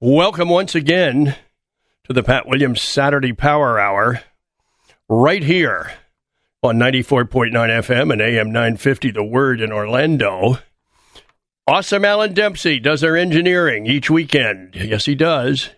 [0.00, 1.36] Welcome once again
[2.02, 4.22] to the Pat Williams Saturday Power Hour,
[5.08, 5.92] right here
[6.64, 10.58] on 94.9 FM and AM 950, The Word in Orlando.
[11.68, 14.74] Awesome Alan Dempsey does our engineering each weekend.
[14.74, 15.70] Yes, he does.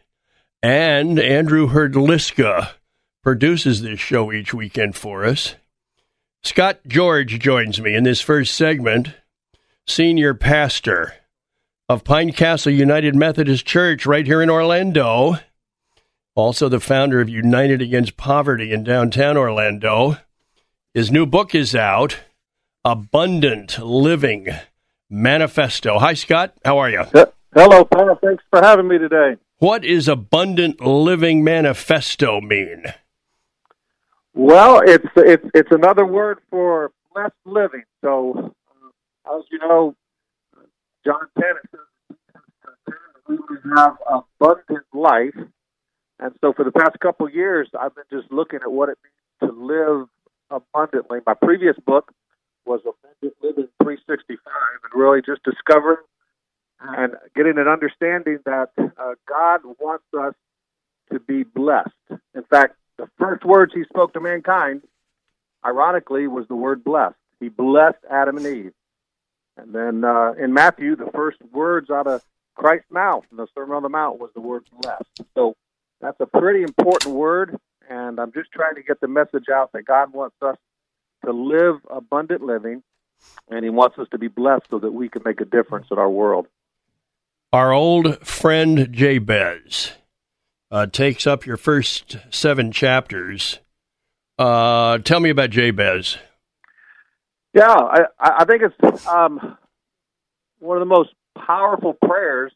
[0.62, 2.70] And Andrew Herdliska
[3.22, 5.56] produces this show each weekend for us.
[6.42, 9.10] Scott George joins me in this first segment,
[9.86, 11.12] senior pastor
[11.88, 15.36] of Pine Castle United Methodist Church right here in Orlando.
[16.34, 20.16] Also, the founder of United Against Poverty in downtown Orlando.
[20.92, 22.18] His new book is out
[22.84, 24.48] Abundant Living
[25.08, 25.98] Manifesto.
[25.98, 26.54] Hi, Scott.
[26.64, 27.04] How are you?
[27.54, 28.18] Hello, Paul.
[28.22, 29.36] Thanks for having me today.
[29.58, 32.84] What is Abundant Living Manifesto mean?
[34.34, 37.84] Well, it's it's it's another word for blessed living.
[38.02, 38.52] So,
[39.26, 39.94] uh, as you know,
[41.06, 41.46] John 10
[43.28, 43.38] we
[43.76, 45.34] have abundant life.
[46.18, 49.52] And so for the past couple years, I've been just looking at what it means
[49.52, 50.08] to live
[50.50, 51.18] abundantly.
[51.26, 52.12] My previous book
[52.64, 54.38] was Abundant Living 365
[54.82, 55.98] and really just discovering
[56.80, 60.34] and getting an understanding that uh, God wants us
[61.12, 61.90] to be blessed.
[62.34, 64.82] In fact, the first words he spoke to mankind,
[65.64, 67.16] ironically, was the word blessed.
[67.40, 68.72] He blessed Adam and Eve.
[69.56, 72.22] And then uh, in Matthew, the first words out of
[72.56, 75.22] Christ's mouth in the Sermon on the Mount was the word blessed.
[75.34, 75.54] So
[76.00, 77.56] that's a pretty important word,
[77.88, 80.56] and I'm just trying to get the message out that God wants us
[81.24, 82.82] to live abundant living,
[83.48, 85.98] and He wants us to be blessed so that we can make a difference in
[85.98, 86.46] our world.
[87.52, 89.92] Our old friend Jabez
[90.70, 93.60] uh, takes up your first seven chapters.
[94.38, 96.18] Uh, tell me about Jabez.
[97.54, 99.56] Yeah, I, I think it's um,
[100.58, 101.10] one of the most
[101.46, 102.52] powerful prayers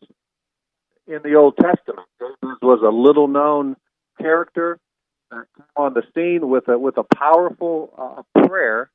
[1.06, 2.06] in the Old Testament.
[2.18, 3.76] Jabez was a little known
[4.20, 4.78] character
[5.30, 8.90] that came on the scene with a with a powerful uh, prayer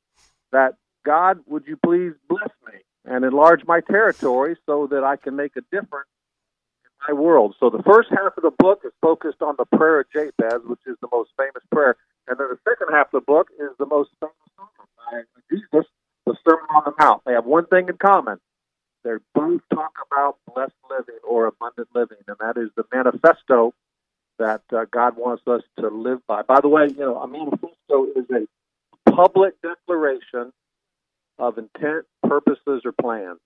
[0.52, 5.36] that God, would you please bless me and enlarge my territory so that I can
[5.36, 6.08] make a difference
[6.84, 7.54] in my world.
[7.60, 10.80] So the first half of the book is focused on the prayer of Jabez, which
[10.86, 11.96] is the most famous prayer,
[12.26, 15.86] and then the second half of the book is the most famous sermon by Jesus,
[16.26, 17.22] the Sermon on the Mount.
[17.24, 18.38] They have one thing in common.
[19.06, 23.72] They both talk about blessed living or abundant living, and that is the manifesto
[24.40, 26.42] that uh, God wants us to live by.
[26.42, 28.48] By the way, you know, a manifesto is a
[29.08, 30.52] public declaration
[31.38, 33.38] of intent, purposes, or plans.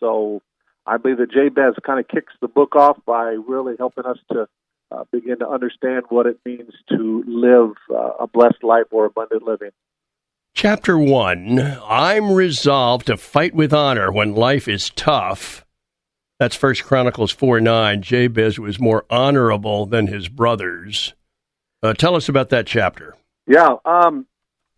[0.00, 0.42] So
[0.84, 4.48] I believe that Jabez kind of kicks the book off by really helping us to
[4.90, 9.44] uh, begin to understand what it means to live uh, a blessed life or abundant
[9.44, 9.70] living.
[10.56, 15.66] Chapter 1 I'm resolved to fight with honor when life is tough.
[16.40, 18.00] That's First Chronicles 4 9.
[18.00, 21.12] Jabez was more honorable than his brothers.
[21.82, 23.14] Uh, tell us about that chapter.
[23.46, 23.74] Yeah.
[23.84, 24.26] Um,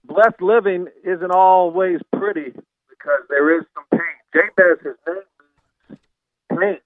[0.04, 2.50] blessed living isn't always pretty
[2.88, 4.00] because there is some pain.
[4.34, 5.98] Jabez, his name
[6.58, 6.78] pain.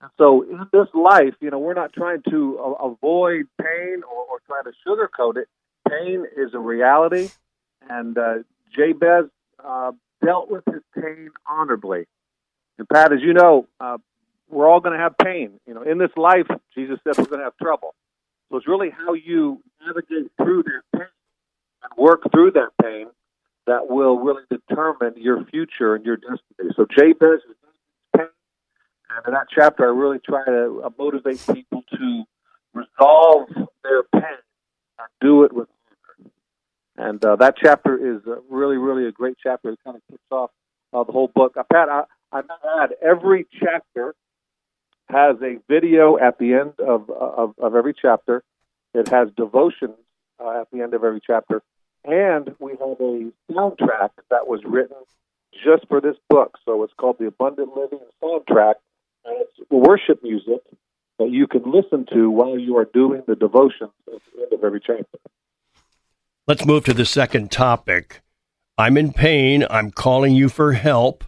[0.00, 4.26] And so in this life, you know, we're not trying to uh, avoid pain or,
[4.26, 5.46] or to sugarcoat it.
[5.88, 7.30] Pain is a reality,
[7.88, 8.34] and uh,
[8.76, 9.26] Jabez
[9.64, 9.92] uh,
[10.24, 12.06] dealt with his pain honorably.
[12.78, 13.98] And Pat, as you know, uh,
[14.48, 15.60] we're all going to have pain.
[15.66, 17.94] You know, in this life, Jesus said we're going to have trouble.
[18.50, 21.08] So it's really how you navigate through that pain
[21.82, 23.06] and work through that pain
[23.66, 26.70] that will really determine your future and your destiny.
[26.76, 27.56] So Jabez is
[28.16, 28.26] pain,
[29.10, 32.24] and in that chapter, I really try to uh, motivate people to
[32.74, 33.48] resolve
[33.82, 34.38] their pain
[34.98, 35.68] and do it with.
[36.96, 39.70] And uh, that chapter is uh, really, really a great chapter.
[39.70, 40.50] It kind of kicks off
[40.92, 41.56] uh, the whole book.
[41.56, 44.14] Uh, Pat, I, I might add, every chapter
[45.08, 48.42] has a video at the end of, of, of every chapter.
[48.94, 49.96] It has devotions
[50.38, 51.62] uh, at the end of every chapter.
[52.04, 54.96] And we have a soundtrack that was written
[55.64, 56.58] just for this book.
[56.64, 58.74] So it's called the Abundant Living Soundtrack.
[59.24, 60.60] And it's worship music
[61.18, 64.64] that you can listen to while you are doing the devotions at the end of
[64.64, 65.18] every chapter.
[66.46, 68.20] Let's move to the second topic.
[68.76, 69.64] I'm in pain.
[69.70, 71.24] I'm calling you for help.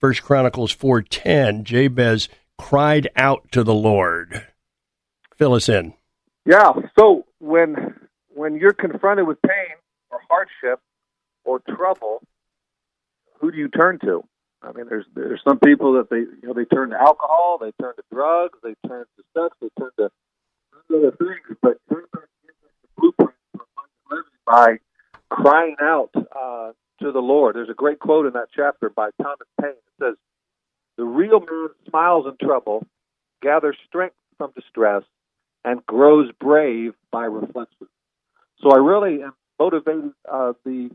[0.00, 4.46] First Chronicles 4.10, Jabez cried out to the Lord.
[5.36, 5.92] Fill us in.
[6.46, 6.72] Yeah.
[6.98, 7.94] So when
[8.28, 9.76] when you're confronted with pain
[10.10, 10.80] or hardship
[11.44, 12.22] or trouble,
[13.40, 14.24] who do you turn to?
[14.62, 17.72] I mean, there's there's some people that they you know they turn to alcohol, they
[17.78, 20.10] turn to drugs, they turn to sex, they turn to
[20.96, 22.06] other things, but the
[22.96, 23.34] blueprint
[24.50, 24.78] by
[25.28, 27.56] crying out uh, to the Lord.
[27.56, 29.70] There's a great quote in that chapter by Thomas Paine.
[29.70, 30.14] It says,
[30.96, 32.86] "The real man smiles in trouble,
[33.42, 35.04] gathers strength from distress,
[35.64, 37.88] and grows brave by reflection."
[38.60, 40.90] So I really am motivating uh, the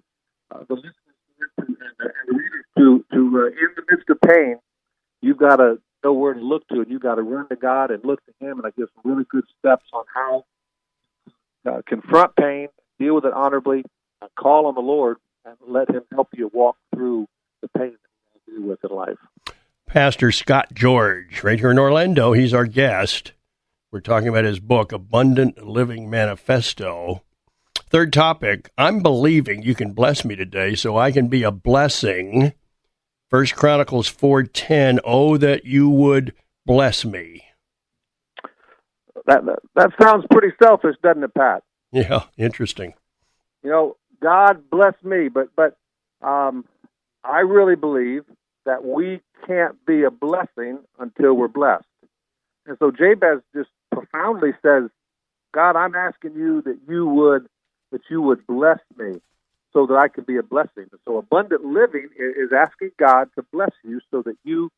[0.51, 0.93] uh, the listeners
[1.57, 4.57] and, the readers to to uh, in the midst of pain,
[5.21, 7.89] you've got to know where to look to, and you've got to run to God
[7.89, 8.59] and look to Him.
[8.59, 10.45] And I give some really good steps on how
[11.65, 12.67] uh, confront pain,
[13.00, 13.83] deal with it honorably,
[14.21, 17.27] uh, call on the Lord, and let Him help you walk through
[17.62, 19.18] the pain that you deal with in life.
[19.88, 23.31] Pastor Scott George, right here in Orlando, he's our guest.
[23.92, 27.24] We're talking about his book, Abundant Living Manifesto.
[27.89, 32.51] Third topic, I'm believing you can bless me today so I can be a blessing.
[33.30, 36.33] First Chronicles 4:10, "Oh that you would
[36.65, 37.45] bless me."
[39.27, 41.63] That, that that sounds pretty selfish, doesn't it, Pat?
[41.91, 42.93] Yeah, interesting.
[43.63, 45.77] You know, God bless me, but but
[46.21, 46.65] um,
[47.23, 48.23] I really believe
[48.65, 51.85] that we can't be a blessing until we're blessed.
[52.65, 54.89] And so Jabez just profoundly says,
[55.53, 57.47] God, I'm asking you that you would
[57.91, 59.21] that you would bless me
[59.71, 60.88] so that I can be a blessing.
[61.05, 64.71] So abundant living is asking God to bless you so that you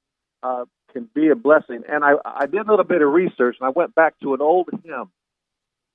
[0.43, 1.83] uh, can be a blessing.
[1.89, 4.41] And I, I did a little bit of research and I went back to an
[4.41, 5.09] old hymn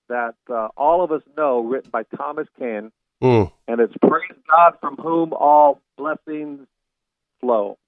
[0.08, 3.50] that uh, all of us know, written by Thomas Ken, mm.
[3.68, 6.66] and it's "Praise God from whom all blessings
[7.40, 7.78] flow."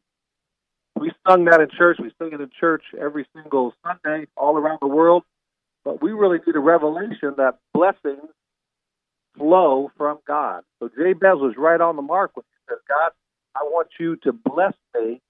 [0.96, 1.98] We sung that in church.
[2.00, 5.24] We sing it in church every single Sunday all around the world.
[5.84, 8.30] But we really need a revelation that blessings
[9.36, 10.62] flow from God.
[10.78, 13.10] So Jabez was right on the mark when he says, God,
[13.54, 15.20] I want you to bless me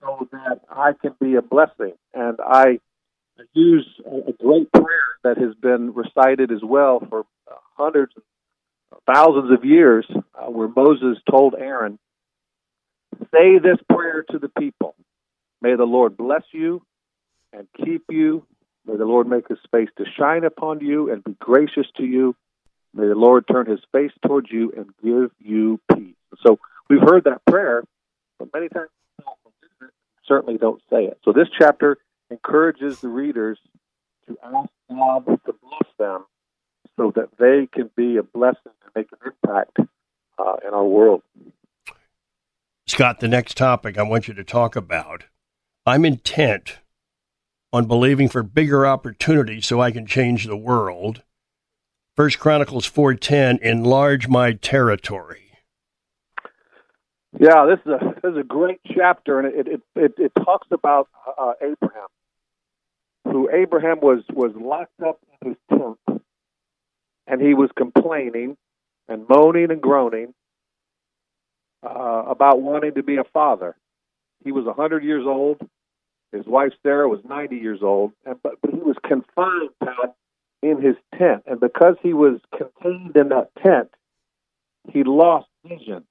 [0.00, 1.92] so that I can be a blessing.
[2.14, 2.80] And I
[3.52, 4.86] use a great prayer
[5.24, 7.24] that has been recited as well for
[7.76, 8.12] hundreds,
[9.12, 11.98] thousands of years, uh, where Moses told Aaron,
[13.30, 14.94] Say this prayer to the people.
[15.60, 16.82] May the Lord bless you
[17.52, 18.44] and keep you.
[18.86, 22.34] May the Lord make his face to shine upon you and be gracious to you.
[22.94, 26.16] May the Lord turn his face towards you and give you peace.
[26.44, 26.58] So
[26.90, 27.84] we've heard that prayer,
[28.38, 28.88] but many times
[30.26, 31.18] certainly don't say it.
[31.24, 31.98] So this chapter
[32.32, 33.58] encourages the readers
[34.26, 36.24] to ask God to bless them
[36.96, 39.78] so that they can be a blessing and make an impact
[40.38, 41.22] uh, in our world.
[42.86, 45.24] Scott, the next topic I want you to talk about.
[45.86, 46.78] I'm intent
[47.72, 51.22] on believing for bigger opportunities so I can change the world.
[52.14, 55.52] First Chronicles 4:10 enlarge my territory.
[57.38, 60.68] Yeah, this is a this is a great chapter and it it it, it talks
[60.70, 61.08] about
[61.38, 62.08] uh, Abraham.
[63.32, 66.22] Who Abraham was was locked up in his tent
[67.26, 68.56] and he was complaining
[69.08, 70.34] and moaning and groaning
[71.82, 73.76] uh, about wanting to be a father.
[74.44, 75.60] He was a 100 years old.
[76.32, 80.14] His wife Sarah was 90 years old, and but, but he was confined, Pat,
[80.62, 83.90] in his tent, and because he was contained in that tent,
[84.90, 86.04] he lost vision.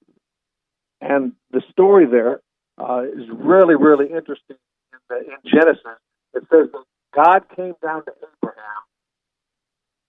[1.00, 2.40] And the story there
[2.78, 4.56] uh, is really, really interesting.
[4.92, 5.82] In, the, in Genesis,
[6.34, 8.82] it says that God came down to Abraham,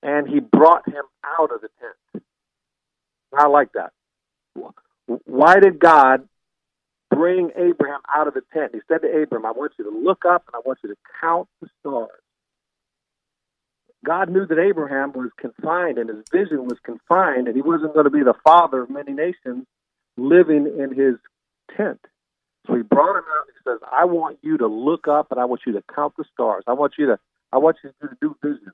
[0.01, 2.23] and He brought him out of the tent.
[3.35, 3.91] I like that.
[5.25, 6.27] Why did God
[7.09, 8.71] bring Abraham out of the tent?
[8.73, 10.95] He said to Abraham, I want you to look up and I want you to
[11.19, 12.21] count the stars.
[14.05, 18.03] God knew that Abraham was confined and his vision was confined, and he wasn't going
[18.05, 19.65] to be the father of many nations
[20.17, 21.15] living in his
[21.75, 21.99] tent.
[22.67, 25.39] So he brought him out and he says, I want you to look up and
[25.39, 26.63] I want you to count the stars.
[26.67, 27.19] I want you to
[27.51, 28.71] I want you to do vision.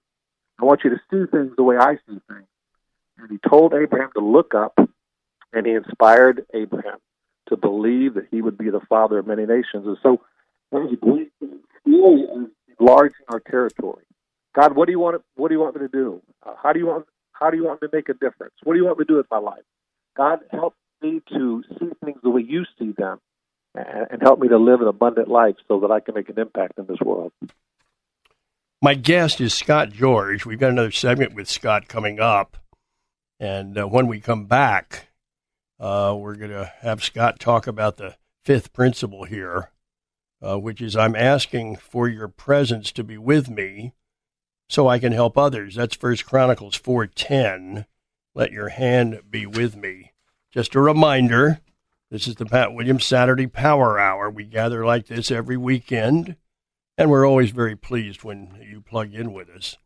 [0.60, 2.48] I want you to see things the way I see things.
[3.18, 4.78] And he told Abraham to look up
[5.52, 6.98] and he inspired Abraham
[7.50, 9.86] to believe that he would be the father of many nations.
[9.86, 10.22] And so
[10.72, 14.04] that was a enlarging our territory.
[14.56, 15.22] God, what do you want?
[15.36, 16.22] What do you want me to do?
[16.46, 17.06] Uh, how do you want?
[17.34, 18.54] How do you want me to make a difference?
[18.64, 19.64] What do you want me to do with my life?
[20.16, 23.20] God, help me to see things the way you see them,
[23.76, 26.40] and, and help me to live an abundant life so that I can make an
[26.40, 27.32] impact in this world.
[28.82, 30.46] My guest is Scott George.
[30.46, 32.58] We've got another segment with Scott coming up,
[33.40, 35.08] and uh, when we come back,
[35.80, 39.72] uh, we're going to have Scott talk about the fifth principle here,
[40.42, 43.94] uh, which is I'm asking for your presence to be with me
[44.70, 45.76] so I can help others.
[45.76, 47.86] That's First Chronicles 4:10.
[48.36, 50.14] Let your hand be with me.
[50.52, 51.60] Just a reminder,
[52.12, 54.30] this is the Pat Williams Saturday Power Hour.
[54.30, 56.38] We gather like this every weekend,
[56.98, 59.78] and we're always very pleased when you plug in with us.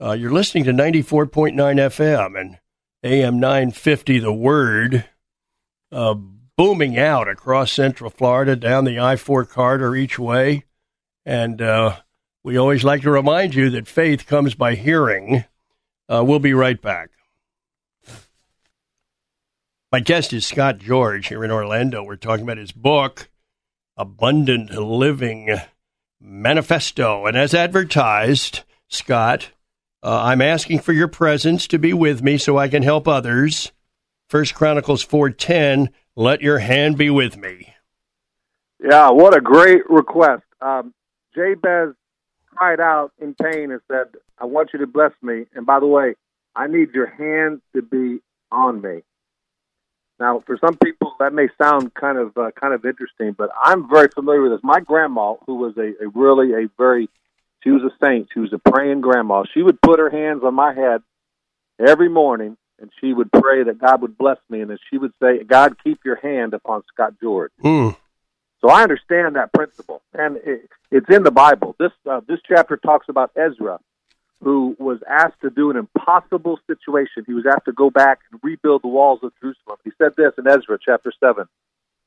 [0.00, 2.58] Uh, you're listening to 94.9 FM and
[3.02, 5.06] AM 950 The Word,
[5.90, 6.14] uh,
[6.56, 10.64] booming out across Central Florida, down the I 4 corridor each way.
[11.24, 11.96] And uh,
[12.44, 15.44] we always like to remind you that faith comes by hearing.
[16.08, 17.10] Uh, we'll be right back.
[19.90, 22.04] My guest is Scott George here in Orlando.
[22.04, 23.30] We're talking about his book,
[23.96, 25.56] Abundant Living
[26.20, 27.24] Manifesto.
[27.24, 29.48] And as advertised, Scott,
[30.02, 33.72] uh, I'm asking for your presence to be with me so I can help others.
[34.28, 37.74] First Chronicles 4:10, let your hand be with me.
[38.78, 40.42] Yeah, what a great request.
[40.60, 40.92] Um,
[41.34, 41.94] Jabez
[42.54, 45.46] cried out in pain and said, I want you to bless me.
[45.54, 46.14] And by the way,
[46.54, 48.20] I need your hand to be
[48.52, 49.02] on me.
[50.20, 53.88] Now, for some people, that may sound kind of uh, kind of interesting, but I'm
[53.88, 54.60] very familiar with this.
[54.62, 57.08] My grandma, who was a, a really a very,
[57.62, 58.28] she was a saint.
[58.34, 59.44] She was a praying grandma.
[59.54, 61.02] She would put her hands on my head
[61.78, 65.12] every morning, and she would pray that God would bless me, and then she would
[65.22, 67.96] say, "God, keep your hand upon Scott George." Mm.
[68.60, 71.76] So I understand that principle, and it, it's in the Bible.
[71.78, 73.78] This uh, this chapter talks about Ezra,
[74.42, 77.24] who was asked to do an impossible situation.
[77.26, 79.78] He was asked to go back and rebuild the walls of Jerusalem.
[79.84, 81.46] He said this in Ezra chapter seven: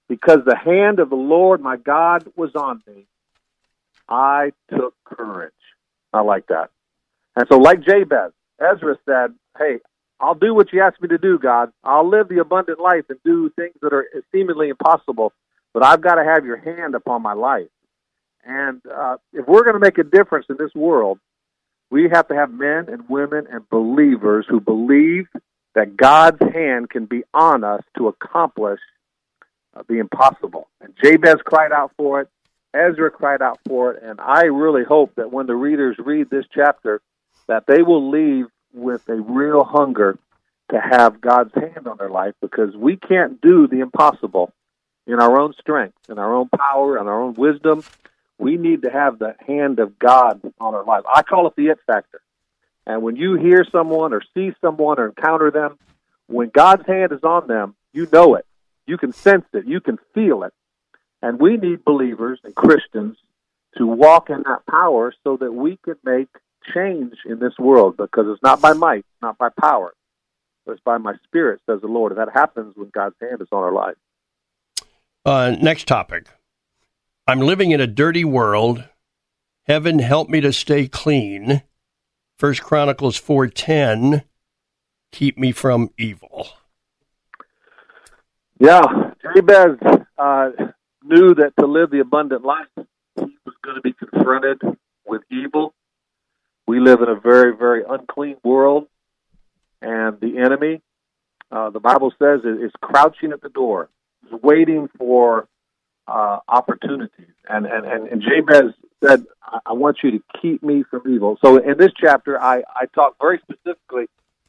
[0.08, 3.06] "Because the hand of the Lord my God was on me,
[4.08, 5.54] I took courage."
[6.14, 6.70] I like that.
[7.36, 9.80] And so, like Jabez, Ezra said, "Hey,
[10.20, 11.72] I'll do what you ask me to do, God.
[11.84, 15.34] I'll live the abundant life and do things that are seemingly impossible."
[15.74, 17.68] but I've got to have your hand upon my life.
[18.44, 21.20] And uh, if we're going to make a difference in this world,
[21.91, 25.27] we have to have men and women and believers who believe
[25.75, 28.79] that God's hand can be on us to accomplish
[29.75, 30.67] uh, the impossible.
[30.79, 32.29] And Jabez cried out for it.
[32.74, 34.03] Ezra cried out for it.
[34.03, 37.01] And I really hope that when the readers read this chapter,
[37.48, 40.17] that they will leave with a real hunger
[40.71, 44.53] to have God's hand on their life because we can't do the impossible
[45.05, 47.83] in our own strength, in our own power, and our own wisdom.
[48.41, 51.03] We need to have the hand of God on our life.
[51.13, 52.21] I call it the it factor.
[52.88, 55.77] And when you hear someone or see someone or encounter them,
[56.25, 58.48] when God's hand is on them, you know it.
[58.88, 59.67] You can sense it.
[59.67, 60.53] You can feel it.
[61.21, 63.15] And we need believers and Christians
[63.77, 66.29] to walk in that power so that we can make
[66.74, 69.93] change in this world because it's not by might, not by power,
[70.65, 72.12] but it's by my spirit, says the Lord.
[72.12, 73.98] And that happens when God's hand is on our life.
[75.24, 76.25] Uh, next topic.
[77.32, 78.84] I'm living in a dirty world.
[79.66, 81.62] Heaven help me to stay clean.
[82.38, 84.26] First Chronicles 4:10
[85.14, 86.50] keep me from evil.
[88.60, 89.78] Yeah, Jabez
[90.18, 90.50] uh,
[91.06, 94.62] knew that to live the abundant life, he was going to be confronted
[95.06, 95.74] with evil.
[96.68, 98.88] We live in a very, very unclean world,
[99.82, 100.82] and the enemy,
[101.50, 103.88] uh, the Bible says, is crouching at the door
[104.44, 105.48] waiting for
[106.12, 107.27] uh, opportunities.
[107.50, 109.25] And, and, and, and Jabez said,
[109.65, 111.38] I want you to keep me from evil.
[111.44, 114.08] So in this chapter, I, I talk very specifically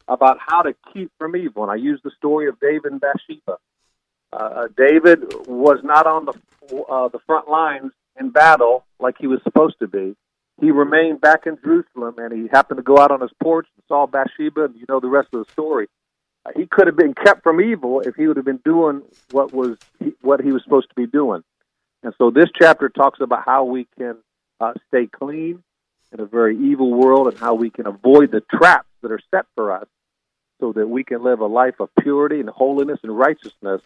[0.08, 1.62] about how to keep from evil.
[1.62, 3.58] And I use the story of David and Bathsheba.
[4.32, 6.32] Uh, David was not on the
[6.88, 10.16] uh, the front lines in battle like he was supposed to be.
[10.60, 13.84] He remained back in Jerusalem, and he happened to go out on his porch and
[13.88, 15.88] saw Bathsheba, and you know the rest of the story
[16.56, 19.76] he could have been kept from evil if he would have been doing what was
[20.20, 21.42] what he was supposed to be doing.
[22.02, 24.16] And so this chapter talks about how we can
[24.60, 25.62] uh, stay clean
[26.12, 29.46] in a very evil world and how we can avoid the traps that are set
[29.54, 29.86] for us
[30.60, 33.80] so that we can live a life of purity and holiness and righteousness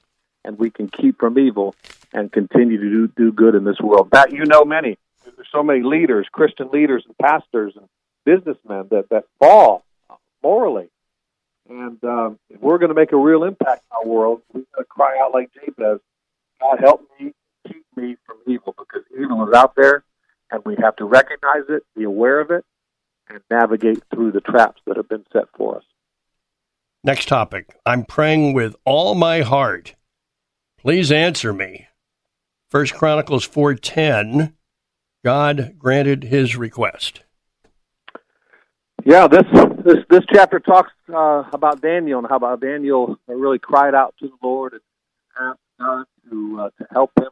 [0.44, 1.74] and we can keep from evil
[2.12, 4.10] and continue to do, do good in this world.
[4.12, 4.98] That you know many.
[5.24, 7.88] There's so many leaders, Christian leaders and pastors and
[8.24, 9.84] businessmen that, that fall
[10.42, 10.88] morally
[11.68, 14.82] and um, if we're going to make a real impact in our world, we've got
[14.82, 16.00] to cry out like Jabez,
[16.60, 17.32] God help me,
[17.66, 20.04] keep me from evil, because evil is out there,
[20.50, 22.64] and we have to recognize it, be aware of it,
[23.28, 25.84] and navigate through the traps that have been set for us.
[27.02, 27.76] Next topic.
[27.84, 29.94] I'm praying with all my heart.
[30.78, 31.86] Please answer me.
[32.68, 34.54] First Chronicles 4:10.
[35.24, 37.22] God granted his request.
[39.04, 39.44] Yeah, this
[39.84, 44.26] this this chapter talks uh, about Daniel and how about Daniel really cried out to
[44.26, 44.80] the Lord and
[45.38, 47.30] asked God to uh, to help him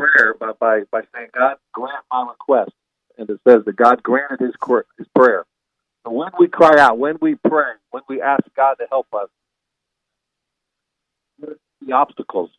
[0.00, 2.72] prayer by, by by saying, "God grant my request,"
[3.18, 4.54] and it says that God granted his
[4.98, 5.44] his prayer.
[6.04, 9.28] So when we cry out, when we pray, when we ask God to help us,
[11.86, 12.50] the obstacles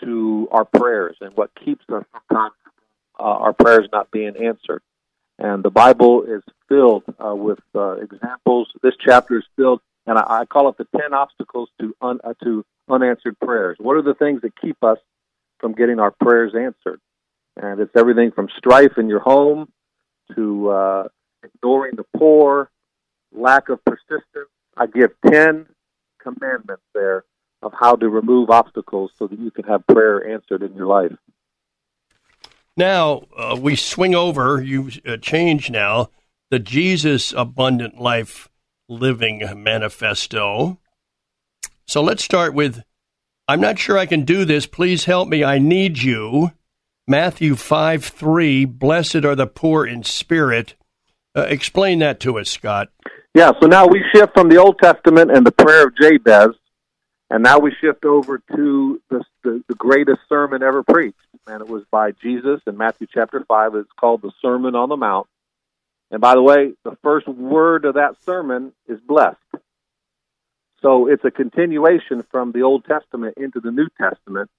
[0.00, 2.54] to our prayers and what keeps us sometimes
[3.18, 4.82] uh, our prayers not being answered.
[5.38, 8.68] And the Bible is filled uh, with uh, examples.
[8.82, 12.34] This chapter is filled, and I, I call it the ten obstacles to un, uh,
[12.44, 13.76] to unanswered prayers.
[13.80, 14.98] What are the things that keep us
[15.64, 17.00] from getting our prayers answered?
[17.56, 19.72] And it's everything from strife in your home
[20.34, 21.04] to uh,
[21.42, 22.70] ignoring the poor,
[23.32, 24.50] lack of persistence.
[24.76, 25.64] I give ten
[26.20, 27.24] commandments there
[27.62, 31.16] of how to remove obstacles so that you can have prayer answered in your life.
[32.76, 34.60] Now uh, we swing over.
[34.60, 36.10] You uh, change now
[36.50, 38.50] the Jesus Abundant Life
[38.86, 40.78] Living Manifesto.
[41.86, 42.82] So let's start with
[43.46, 44.66] I'm not sure I can do this.
[44.66, 45.44] Please help me.
[45.44, 46.52] I need you.
[47.06, 50.74] Matthew 5 3, blessed are the poor in spirit.
[51.36, 52.88] Uh, explain that to us, Scott.
[53.34, 56.50] Yeah, so now we shift from the Old Testament and the prayer of Jabez,
[57.28, 61.68] and now we shift over to the, the, the greatest sermon ever preached and it
[61.68, 63.74] was by Jesus in Matthew chapter 5.
[63.74, 65.26] It's called the Sermon on the Mount.
[66.10, 69.36] And by the way, the first word of that sermon is blessed.
[70.84, 74.50] So it's a continuation from the Old Testament into the New Testament.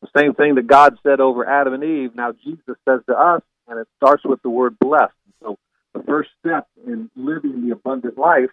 [0.00, 3.42] The same thing that God said over Adam and Eve, now Jesus says to us,
[3.66, 5.12] and it starts with the word blessed.
[5.42, 5.58] So
[5.92, 8.50] the first step in living the abundant life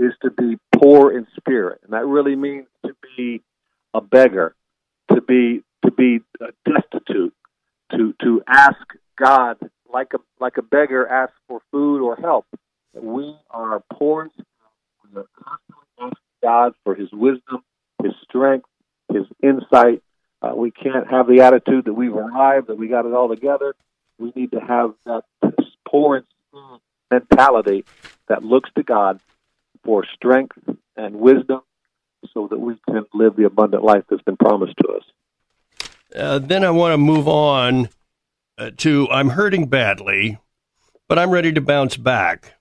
[0.00, 1.80] is to be poor in spirit.
[1.84, 3.42] And that really means to be
[3.94, 4.56] a beggar,
[5.12, 6.20] to be to be
[6.64, 7.34] destitute,
[7.92, 8.78] to to ask
[9.16, 9.56] God
[9.92, 12.46] like a like a beggar asks for food or help.
[12.94, 14.30] We are poor.
[15.04, 15.81] We are constantly
[16.42, 17.62] God for His wisdom,
[18.02, 18.66] His strength,
[19.12, 20.02] His insight.
[20.40, 23.74] Uh, we can't have the attitude that we've arrived, that we got it all together.
[24.18, 25.22] We need to have that
[25.88, 26.24] poor in
[27.10, 27.84] mentality
[28.28, 29.20] that looks to God
[29.84, 30.56] for strength
[30.96, 31.60] and wisdom
[32.32, 35.02] so that we can live the abundant life that's been promised to us.
[36.14, 37.88] Uh, then I want to move on
[38.58, 40.38] uh, to I'm hurting badly,
[41.08, 42.54] but I'm ready to bounce back.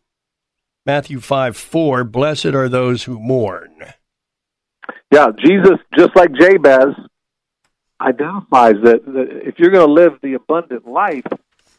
[0.86, 3.94] Matthew 5 4, blessed are those who mourn.
[5.12, 6.96] Yeah, Jesus, just like Jabez,
[8.00, 11.26] identifies that, that if you're going to live the abundant life,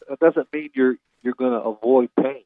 [0.07, 2.43] that doesn't mean you're you're going to avoid pain.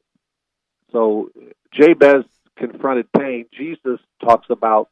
[0.92, 1.30] So
[1.72, 2.24] Jabez
[2.56, 3.46] confronted pain.
[3.52, 4.88] Jesus talks about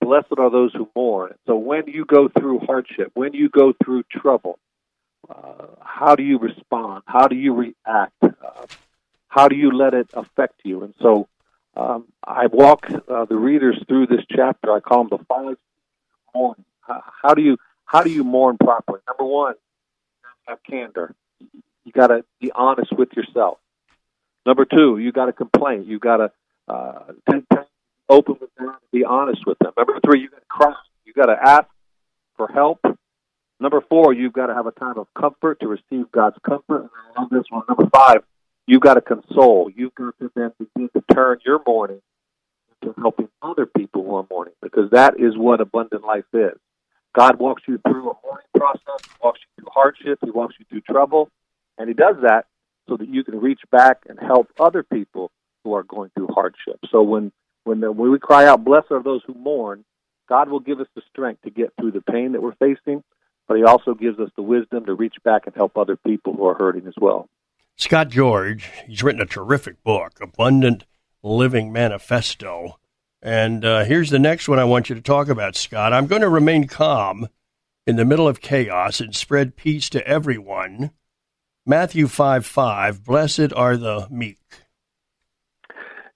[0.00, 1.34] blessed are those who mourn.
[1.46, 4.58] So when you go through hardship, when you go through trouble,
[5.28, 7.02] uh, how do you respond?
[7.06, 8.14] How do you react?
[8.22, 8.66] Uh,
[9.36, 10.82] how do you let it affect you?
[10.82, 11.28] And so
[11.76, 14.72] um, I walk uh, the readers through this chapter.
[14.72, 15.56] I call them the five.
[16.80, 19.00] How, how do you how do you mourn properly?
[19.06, 19.54] Number one,
[20.48, 21.14] have candor.
[21.84, 23.58] You got to be honest with yourself.
[24.46, 25.84] Number two, you got to complain.
[25.84, 26.32] You got to
[26.66, 27.12] uh,
[28.08, 29.72] open with them, be honest with them.
[29.76, 30.74] Number three, you got to cry.
[31.04, 31.66] You got to ask
[32.36, 32.80] for help.
[33.60, 36.82] Number four, you've got to have a time of comfort to receive God's comfort.
[36.82, 37.64] And I love this one.
[37.68, 38.22] Number five,
[38.66, 39.70] you've got to console.
[39.74, 42.02] You've got to then begin to turn your mourning
[42.82, 46.58] into helping other people who are mourning, because that is what abundant life is.
[47.14, 50.66] God walks you through a mourning process, He walks you through hardship, He walks you
[50.68, 51.30] through trouble,
[51.78, 52.46] and He does that
[52.88, 55.30] so that you can reach back and help other people
[55.64, 56.78] who are going through hardship.
[56.90, 57.32] So when
[57.64, 59.84] when, the, when we cry out, Blessed are those who mourn,
[60.28, 63.02] God will give us the strength to get through the pain that we're facing,
[63.48, 66.46] but He also gives us the wisdom to reach back and help other people who
[66.46, 67.28] are hurting as well.
[67.78, 70.84] Scott George, he's written a terrific book, Abundant
[71.22, 72.78] Living Manifesto.
[73.20, 75.92] And uh, here's the next one I want you to talk about, Scott.
[75.92, 77.28] I'm going to remain calm
[77.86, 80.90] in the middle of chaos and spread peace to everyone.
[81.66, 84.38] Matthew 5 5, blessed are the meek.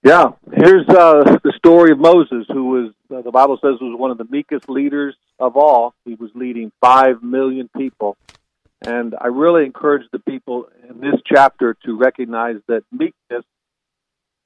[0.02, 4.10] Yeah, here's uh, the story of Moses, who was uh, the Bible says was one
[4.10, 5.94] of the meekest leaders of all.
[6.06, 8.16] He was leading five million people,
[8.84, 13.44] and I really encourage the people in this chapter to recognize that meekness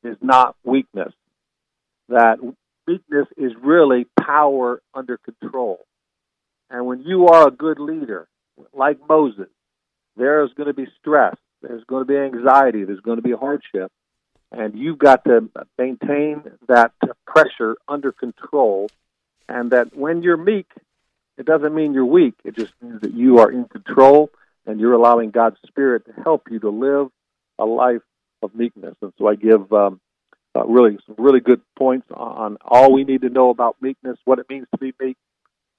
[0.02, 1.12] is not weakness.
[2.08, 2.38] That
[2.86, 5.80] meekness is really power under control.
[6.70, 8.26] And when you are a good leader,
[8.72, 9.48] like Moses,
[10.16, 13.32] there is going to be stress, there's going to be anxiety, there's going to be
[13.32, 13.90] hardship
[14.56, 16.92] and you've got to maintain that
[17.26, 18.88] pressure under control.
[19.48, 20.70] And that when you're meek,
[21.36, 22.34] it doesn't mean you're weak.
[22.44, 24.30] It just means that you are in control
[24.66, 27.08] and you're allowing God's Spirit to help you to live
[27.58, 28.02] a life
[28.42, 28.94] of meekness.
[29.02, 30.00] And so I give um,
[30.54, 34.38] uh, really some really good points on all we need to know about meekness, what
[34.38, 35.16] it means to be meek,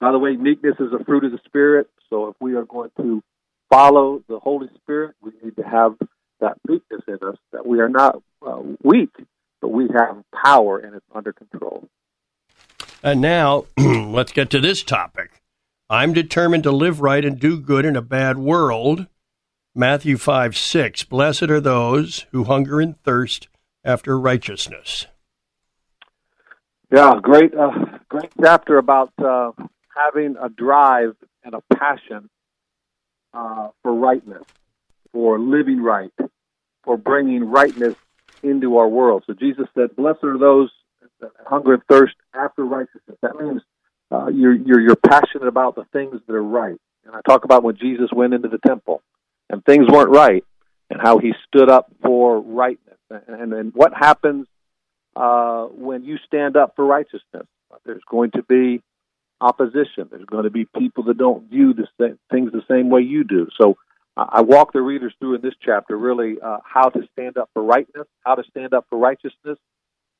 [0.00, 1.88] By the way, meekness is a fruit of the Spirit.
[2.10, 3.22] So if we are going to
[3.70, 5.96] follow the Holy Spirit, we need to have
[6.40, 9.10] that meekness in us, that we are not uh, weak,
[9.60, 11.88] but we have power and it's under control.
[13.02, 15.30] And now, let's get to this topic.
[15.88, 19.06] I'm determined to live right and do good in a bad world.
[19.72, 21.04] Matthew 5 6.
[21.04, 23.46] Blessed are those who hunger and thirst
[23.84, 25.06] after righteousness.
[26.92, 27.70] Yeah, great, uh,
[28.08, 29.52] great chapter about uh,
[29.96, 32.30] having a drive and a passion
[33.32, 34.42] uh, for rightness,
[35.12, 36.12] for living right,
[36.82, 37.94] for bringing rightness
[38.42, 39.22] into our world.
[39.26, 40.70] So Jesus said, "Blessed are those
[41.20, 43.62] that hunger and thirst after righteousness." That means
[44.10, 46.78] uh, you're, you're you're passionate about the things that are right.
[47.04, 49.02] And I talk about when Jesus went into the temple
[49.50, 50.44] and things weren't right,
[50.90, 54.46] and how he stood up for rightness, and and what happens
[55.14, 57.46] uh, when you stand up for righteousness.
[57.84, 58.82] There's going to be
[59.40, 60.08] opposition.
[60.10, 63.48] There's going to be people that don't view the things the same way you do.
[63.60, 63.76] So
[64.16, 67.62] I walk the readers through in this chapter really uh, how to stand up for
[67.62, 69.58] rightness, how to stand up for righteousness,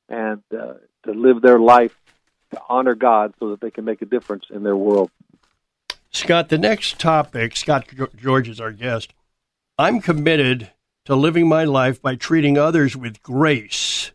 [0.07, 0.73] and uh,
[1.05, 1.97] to live their life
[2.51, 5.11] to honor God so that they can make a difference in their world.
[6.11, 9.13] Scott, the next topic, Scott George is our guest.
[9.77, 10.71] I'm committed
[11.05, 14.11] to living my life by treating others with grace.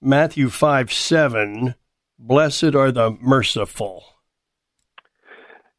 [0.00, 1.74] Matthew 5 7,
[2.18, 4.04] blessed are the merciful.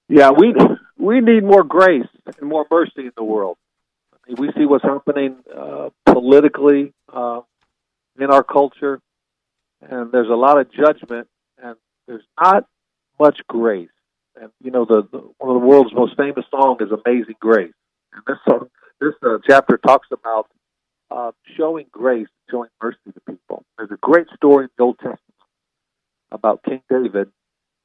[0.10, 0.54] Yeah, we
[0.97, 2.08] we need more grace
[2.39, 3.58] and more mercy in the world.
[4.13, 7.41] I mean, we see what's happening uh, politically uh,
[8.19, 9.02] in our culture,
[9.82, 11.28] and there's a lot of judgment,
[12.08, 12.67] there's not
[13.20, 13.89] much grace.
[14.39, 17.74] And you know, the, the one of the world's most famous songs is "Amazing Grace,"
[18.13, 20.48] and this song, this uh, chapter talks about
[21.10, 23.63] uh, showing grace, showing mercy to people.
[23.78, 25.22] There's a great story in the Old Testament
[26.32, 27.32] about King David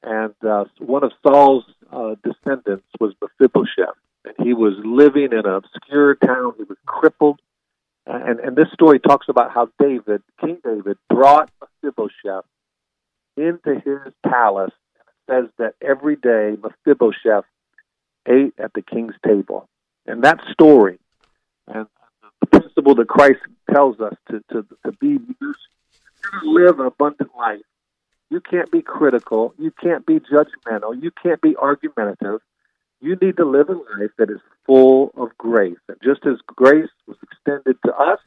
[0.03, 5.45] and uh, one of Saul's uh, descendants was Mephibosheth, and he was living in an
[5.45, 6.53] obscure town.
[6.57, 7.39] He was crippled,
[8.05, 12.45] and and this story talks about how David, King David, brought Mephibosheth
[13.37, 14.73] into his palace.
[15.29, 17.45] Says that every day Mephibosheth
[18.27, 19.69] ate at the king's table,
[20.05, 20.99] and that story
[21.67, 21.87] and
[22.41, 23.39] the principle that Christ
[23.73, 25.19] tells us to to, to be
[26.43, 27.61] live an abundant life
[28.33, 29.53] you can't be critical.
[29.59, 30.99] You can't be judgmental.
[30.99, 32.41] You can't be argumentative.
[32.99, 35.77] You need to live a life that is full of grace.
[35.87, 38.17] And just as grace was extended to us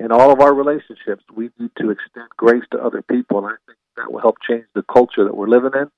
[0.00, 3.38] in all of our relationships, we need to extend grace to other people.
[3.38, 5.90] And I think that will help change the culture that we're living in.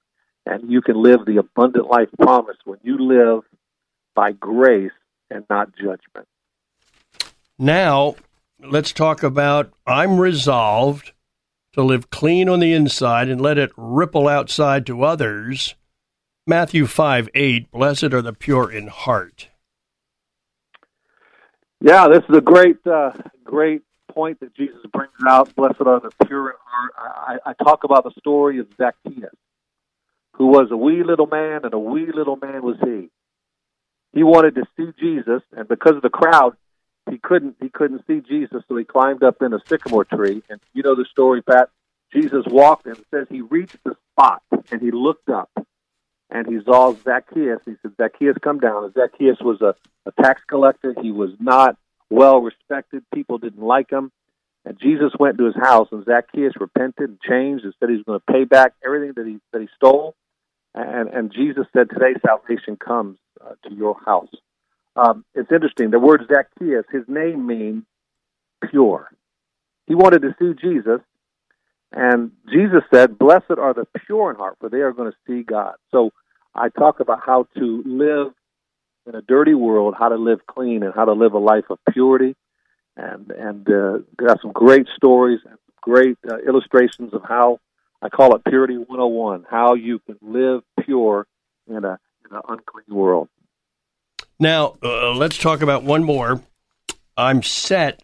[0.47, 3.43] And you can live the abundant life promised when you live
[4.15, 4.93] by grace
[5.31, 6.27] and not judgment.
[7.59, 8.17] Now,
[8.61, 11.13] let's talk about I'm resolved
[11.75, 15.75] to live clean on the inside and let it ripple outside to others.
[16.47, 19.49] Matthew 5 8, blessed are the pure in heart.
[21.81, 23.13] Yeah, this is a great, uh,
[23.45, 23.83] great
[24.19, 25.55] point that Jesus brings out.
[25.55, 26.93] Blessed are the pure in heart.
[26.99, 29.31] I, I, talk about the story of Zacchaeus,
[30.33, 33.11] who was a wee little man, and a wee little man was he.
[34.13, 36.57] He wanted to see Jesus, and because of the crowd,
[37.09, 40.43] he couldn't he couldn't see Jesus, so he climbed up in a sycamore tree.
[40.51, 41.69] And you know the story, Pat.
[42.13, 45.51] Jesus walked and says he reached the spot and he looked up
[46.31, 47.61] and he saw Zacchaeus.
[47.67, 48.85] He said, Zacchaeus, come down.
[48.85, 49.75] And Zacchaeus was a,
[50.07, 50.95] a tax collector.
[51.03, 51.77] He was not
[52.11, 53.05] well respected.
[53.15, 54.11] People didn't like him.
[54.65, 58.05] And Jesus went to his house and Zacchaeus repented and changed and said he was
[58.05, 60.15] going to pay back everything that he that he stole.
[60.75, 64.33] And and Jesus said, Today salvation comes uh, to your house.
[64.97, 65.91] Um, it's interesting.
[65.91, 67.85] The word Zacchaeus, his name means
[68.71, 69.09] pure.
[69.87, 71.01] He wanted to see Jesus,
[71.93, 75.43] and Jesus said, Blessed are the pure in heart, for they are going to see
[75.43, 75.77] God.
[75.91, 76.11] So
[76.55, 78.33] I talk about how to live
[79.09, 81.79] in a dirty world, how to live clean, and how to live a life of
[81.91, 82.37] purity.
[82.97, 87.59] And and uh, got some great stories and great uh, illustrations of how
[88.03, 91.27] I call it Purity 101, how you can live pure
[91.69, 93.29] in a in an unclean world.
[94.39, 96.43] Now, uh, let's talk about one more.
[97.17, 98.03] I'm set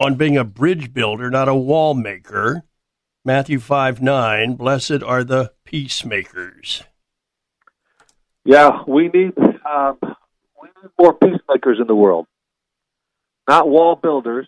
[0.00, 2.64] on being a bridge builder, not a wall maker.
[3.24, 6.82] Matthew 5 9, blessed are the peacemakers.
[8.44, 10.21] Yeah, we need um, we need
[10.98, 12.26] more peacemakers in the world.
[13.48, 14.46] Not wall builders,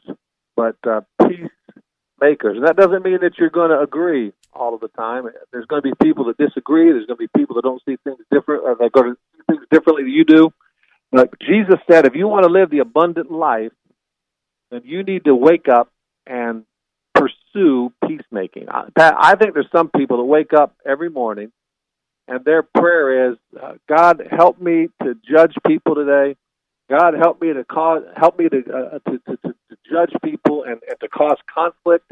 [0.57, 2.57] but uh, peacemakers.
[2.57, 5.25] And that doesn't mean that you're going to agree all of the time.
[5.53, 6.91] There's going to be people that disagree.
[6.91, 9.43] There's going to be people that don't see things different, or they're going to see
[9.49, 10.51] things differently than you do.
[11.11, 13.73] But Jesus said, if you want to live the abundant life,
[14.71, 15.91] then you need to wake up
[16.27, 16.65] and
[17.15, 18.69] pursue peacemaking.
[18.69, 21.53] I, I think there's some people that wake up every morning
[22.29, 26.37] and their prayer is, uh, God, help me to judge people today.
[26.91, 30.65] God, help me to cause, help me to, uh, to, to, to, to judge people
[30.65, 32.11] and, and to cause conflict.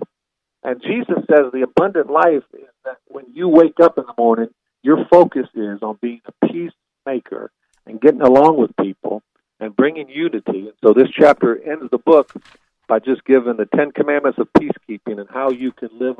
[0.62, 4.48] And Jesus says the abundant life is that when you wake up in the morning,
[4.82, 7.50] your focus is on being a peacemaker
[7.86, 9.22] and getting along with people
[9.60, 10.68] and bringing unity.
[10.68, 12.32] And so this chapter ends the book
[12.88, 16.16] by just giving the Ten Commandments of peacekeeping and how you can live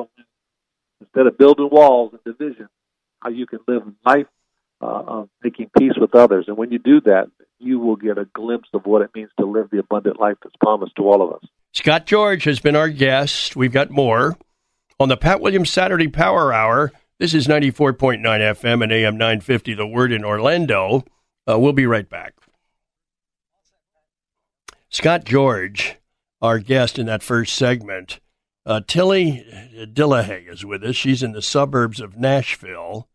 [1.01, 2.69] instead of building walls and division,
[3.23, 4.27] how you can live life
[4.81, 6.47] uh, of making peace with others.
[6.49, 7.27] And when you do that,
[7.59, 10.57] you will get a glimpse of what it means to live the abundant life that's
[10.57, 11.49] promised to all of us.
[11.73, 13.55] Scott George has been our guest.
[13.55, 14.37] We've got more
[14.99, 16.93] on the Pat Williams Saturday Power Hour.
[17.19, 21.05] This is 94.9 FM and AM 950, The Word in Orlando.
[21.49, 22.35] Uh, we'll be right back.
[24.91, 25.97] Scott George,
[26.41, 28.21] our guest in that first segment.
[28.67, 29.45] Uh, Tilly
[29.93, 30.97] Dillehay is with us.
[30.97, 33.09] She's in the suburbs of Nashville,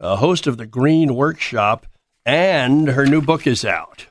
[0.00, 1.86] a host of the Green Workshop,
[2.24, 4.06] and her new book is out.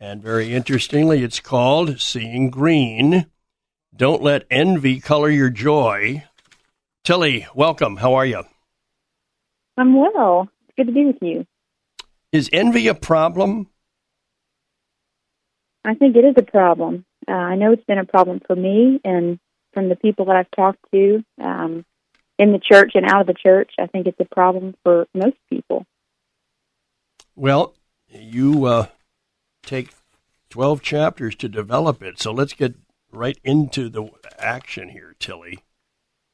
[0.00, 3.26] And very interestingly, it's called Seeing Green.
[3.94, 6.24] Don't let envy color your joy.
[7.04, 7.96] Tilly, welcome.
[7.96, 8.42] How are you?
[9.76, 10.48] I'm well.
[10.64, 11.46] It's good to be with you.
[12.32, 13.68] Is envy a problem?
[15.84, 17.04] I think it is a problem.
[17.28, 19.38] Uh, I know it's been a problem for me and
[19.72, 21.84] from the people that I've talked to um,
[22.38, 23.72] in the church and out of the church.
[23.78, 25.86] I think it's a problem for most people.
[27.34, 27.74] Well,
[28.08, 28.86] you uh,
[29.62, 29.90] take
[30.50, 32.74] 12 chapters to develop it, so let's get
[33.10, 35.60] right into the action here, Tilly.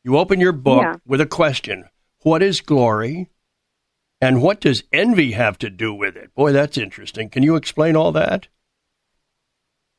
[0.05, 0.95] You open your book yeah.
[1.07, 1.89] with a question
[2.23, 3.29] What is glory?
[4.21, 6.35] And what does envy have to do with it?
[6.35, 7.29] Boy, that's interesting.
[7.29, 8.49] Can you explain all that?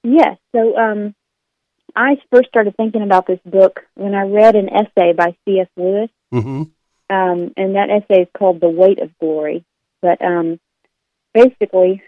[0.04, 0.38] Yes.
[0.54, 1.16] So um,
[1.96, 5.68] I first started thinking about this book when I read an essay by C.S.
[5.76, 6.10] Lewis.
[6.34, 6.64] Mm-hmm.
[7.12, 9.66] Um, and that essay is called The Weight of Glory.
[10.02, 10.60] But um,
[11.34, 12.02] basically,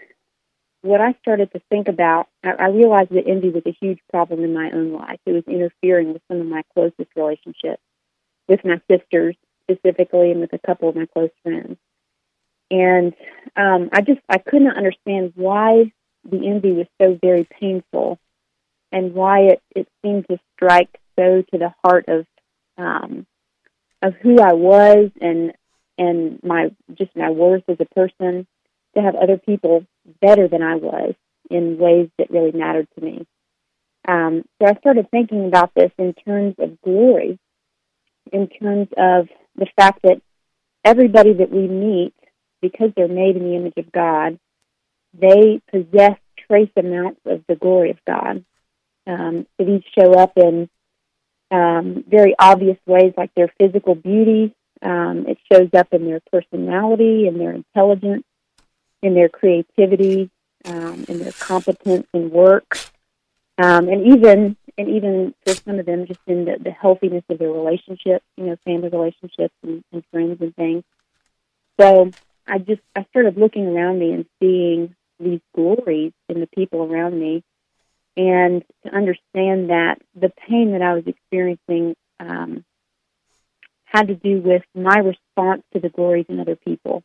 [0.82, 4.44] what I started to think about, I, I realized that envy was a huge problem
[4.44, 5.18] in my own life.
[5.26, 7.82] It was interfering with some of my closest relationships,
[8.48, 11.76] with my sisters specifically, and with a couple of my close friends.
[12.70, 13.12] And
[13.56, 15.92] um, I just I couldn't understand why
[16.24, 18.18] the envy was so very painful
[18.92, 22.26] and why it, it seemed to strike so to the heart of
[22.78, 23.26] um,
[24.02, 25.52] of who I was and
[25.98, 28.46] and my just my worth as a person
[28.94, 29.86] to have other people
[30.20, 31.14] better than I was
[31.50, 33.26] in ways that really mattered to me.
[34.06, 37.38] Um, so I started thinking about this in terms of glory,
[38.32, 40.20] in terms of the fact that
[40.84, 42.14] everybody that we meet,
[42.60, 44.38] because they're made in the image of God,
[45.14, 48.44] they possess trace amounts of the glory of God.
[49.06, 50.68] Um, so these show up in
[51.50, 54.54] um, very obvious ways, like their physical beauty.
[54.80, 58.24] Um, it shows up in their personality, in their intelligence,
[59.02, 60.30] in their creativity,
[60.64, 62.78] um, in their competence in work,
[63.58, 67.38] um, and even and even for some of them, just in the, the healthiness of
[67.38, 70.82] their relationships, you know, family relationships and, and friends and things.
[71.78, 72.10] So
[72.46, 77.18] I just I started looking around me and seeing these glories in the people around
[77.18, 77.44] me,
[78.16, 82.64] and to understand that the pain that I was experiencing um,
[83.84, 87.02] had to do with my response to the glories in other people.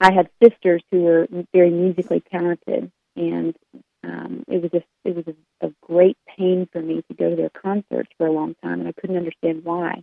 [0.00, 3.56] I had sisters who were very musically talented, and
[4.04, 7.36] um, it was a it was a, a great pain for me to go to
[7.36, 10.02] their concerts for a long time, and I couldn't understand why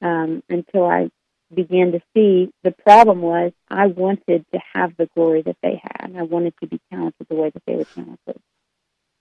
[0.00, 1.10] um, until I
[1.54, 6.14] began to see the problem was I wanted to have the glory that they had.
[6.16, 8.40] I wanted to be talented the way that they were talented.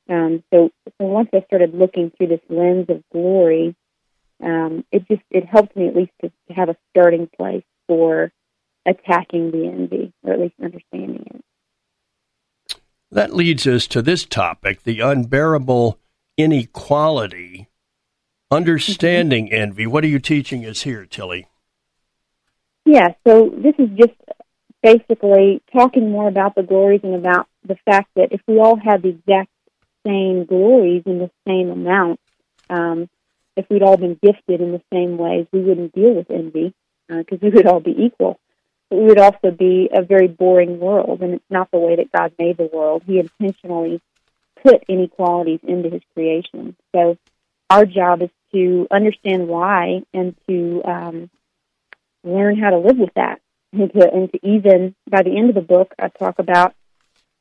[0.09, 3.75] Um, so, so once I started looking through this lens of glory,
[4.43, 8.31] um, it just it helped me at least to, to have a starting place for
[8.85, 12.79] attacking the envy, or at least understanding it.
[13.11, 15.99] That leads us to this topic: the unbearable
[16.37, 17.67] inequality.
[18.51, 19.61] Understanding mm-hmm.
[19.61, 19.85] envy.
[19.85, 21.45] What are you teaching us here, Tilly?
[22.83, 24.15] Yeah, so this is just
[24.81, 29.03] basically talking more about the glories and about the fact that if we all had
[29.03, 29.49] the exact
[30.05, 32.19] same glories in the same amount,
[32.69, 33.09] um,
[33.55, 36.73] if we'd all been gifted in the same ways, we wouldn't deal with envy
[37.07, 38.39] because uh, we would all be equal.
[38.89, 42.11] But we would also be a very boring world, and it's not the way that
[42.11, 43.03] God made the world.
[43.05, 44.01] He intentionally
[44.63, 46.75] put inequalities into His creation.
[46.95, 47.17] So
[47.69, 51.29] our job is to understand why and to um,
[52.23, 53.41] learn how to live with that
[53.73, 56.73] and to, and to even by the end of the book I talk about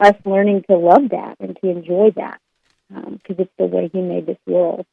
[0.00, 2.40] us learning to love that and to enjoy that
[2.88, 4.86] because um, it's the way he made this world.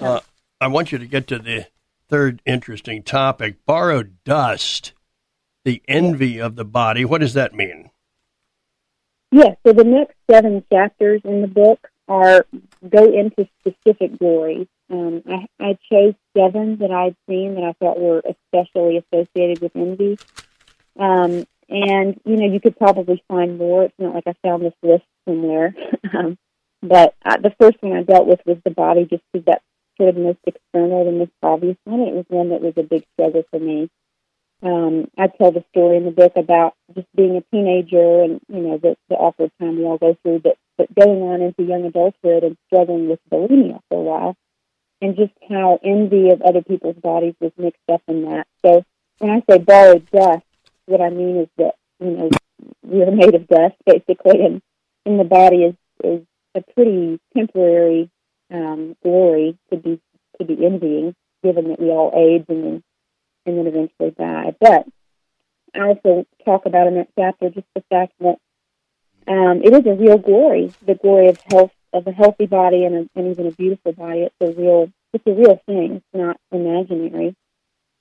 [0.00, 0.20] Uh,
[0.60, 1.66] I want you to get to the
[2.08, 3.64] third interesting topic.
[3.66, 4.92] Borrowed dust
[5.64, 7.04] the envy of the body.
[7.04, 7.90] What does that mean?
[9.32, 12.46] Yes, so the next seven chapters in the book are
[12.88, 14.68] go into specific glories.
[14.88, 19.74] Um, I, I chose seven that I'd seen that I thought were especially associated with
[19.74, 20.18] envy.
[20.98, 23.84] Um, and, you know, you could probably find more.
[23.84, 25.74] It's not like I found this list somewhere.
[26.14, 26.38] um,
[26.82, 29.64] but uh, the first one I dealt with was the body, just because that's
[29.96, 32.00] sort of the most external and most obvious one.
[32.00, 33.88] It was one that was a big struggle for me.
[34.62, 38.60] Um, I tell the story in the book about just being a teenager and, you
[38.60, 41.84] know, the, the awkward time we all go through, but, but going on into young
[41.84, 44.36] adulthood and struggling with bulimia for a while
[45.02, 48.46] and just how envy of other people's bodies was mixed up in that.
[48.64, 48.82] So
[49.18, 50.44] when I say borrowed dust,
[50.86, 52.30] what I mean is that, you know,
[52.82, 54.62] we're made of dust basically and,
[55.06, 56.22] and the body is, is
[56.54, 58.10] a pretty temporary
[58.52, 60.00] um, glory to be
[60.38, 62.82] to be envying, given that we all age and then
[63.46, 64.54] and then eventually die.
[64.60, 64.86] But
[65.74, 68.38] I also talk about in that chapter just the fact that
[69.28, 72.94] um, it is a real glory, the glory of health of a healthy body and,
[72.94, 74.28] a, and even a beautiful body.
[74.28, 75.96] It's a real it's a real thing.
[75.96, 77.34] It's not imaginary.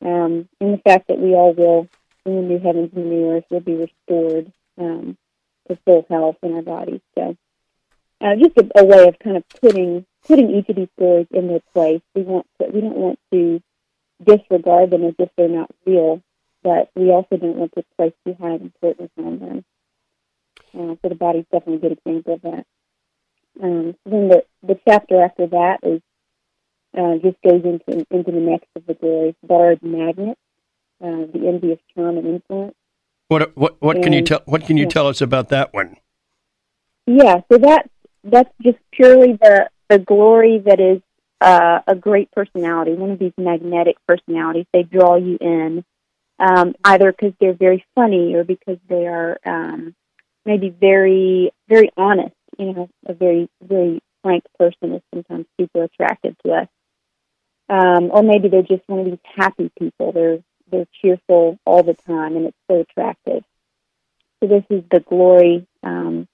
[0.03, 1.87] Um, and the fact that we all will
[2.25, 5.17] in the new heavens and the new earth will be restored um,
[5.67, 7.01] to full health in our bodies.
[7.15, 7.35] So
[8.21, 11.47] uh, just a, a way of kind of putting putting each of these stories in
[11.47, 12.01] their place.
[12.15, 13.61] We want to, we don't want to
[14.23, 16.21] disregard them as if they're not real,
[16.63, 19.65] but we also don't want to place too high importance on them.
[20.73, 22.65] Uh, so the body's definitely a good example of that.
[23.61, 26.01] Um, then the the chapter after that is
[26.97, 30.37] uh, just goes into into the next of the glories, borrowed magnet,
[31.01, 32.75] uh, the envious charm and influence.
[33.27, 34.89] What what what and, can you tell what can you yeah.
[34.89, 35.97] tell us about that one?
[37.07, 37.89] Yeah, so that
[38.23, 41.01] that's just purely the the glory that is
[41.41, 44.65] uh, a great personality, one of these magnetic personalities.
[44.73, 45.83] They draw you in,
[46.39, 49.95] um, either because they're very funny or because they are um,
[50.45, 52.35] maybe very very honest.
[52.59, 56.67] You know, a very very frank person is sometimes super attractive to us.
[57.69, 60.11] Um, or maybe they're just one of these happy people.
[60.11, 60.39] They're
[60.71, 63.43] they're cheerful all the time, and it's so attractive.
[64.39, 66.27] So this is the glory um,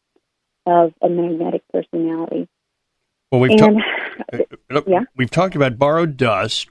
[0.65, 2.47] of a magnetic personality.
[3.31, 3.81] Well, we've and,
[4.69, 5.03] ta- yeah.
[5.15, 6.69] we've talked about borrowed dust,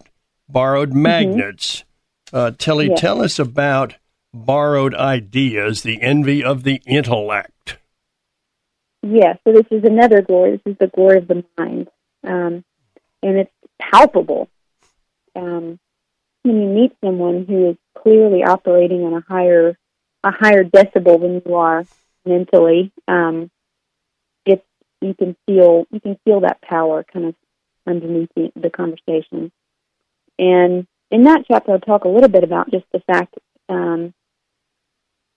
[0.49, 1.03] borrowed mm-hmm.
[1.03, 1.85] magnets.
[2.33, 2.37] Mm-hmm.
[2.37, 3.01] Uh, Tilly, yes.
[3.01, 3.95] tell us about
[4.33, 7.79] borrowed ideas, the envy of the intellect.
[9.03, 10.53] Yes, so this is another glory.
[10.53, 11.89] This is the glory of the mind,
[12.23, 12.65] um,
[13.23, 14.49] and it's palpable.
[15.35, 15.79] Um,
[16.43, 19.77] when you meet someone who is clearly operating on a higher
[20.23, 21.85] a higher decibel than you are
[22.27, 23.51] mentally, um,
[25.01, 27.35] you can feel you can feel that power kind of
[27.87, 29.51] underneath the, the conversation.
[30.39, 33.35] And in that chapter, I'll talk a little bit about just the fact.
[33.69, 34.15] Um,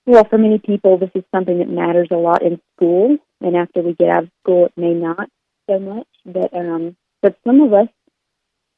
[0.05, 3.81] well, for many people, this is something that matters a lot in school, and after
[3.81, 5.29] we get out of school, it may not
[5.69, 6.07] so much.
[6.25, 7.87] But um, but some of us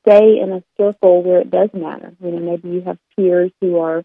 [0.05, 2.13] stay in a circle where it does matter.
[2.21, 4.03] You know, maybe you have peers who are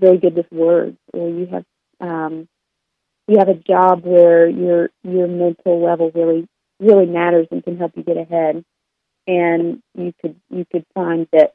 [0.00, 1.64] very good with words, or you have
[2.00, 2.48] um,
[3.28, 6.48] you have a job where your your mental level really
[6.80, 8.64] really matters and can help you get ahead.
[9.26, 11.54] And you could you could find that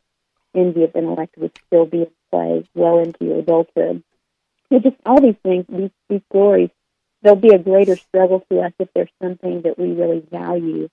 [0.56, 4.04] envy of intellect would still be in play well into your adulthood.
[4.72, 6.70] So just all these things, these these glories,
[7.22, 10.90] there'll be a greater struggle to us if there's something that we really value.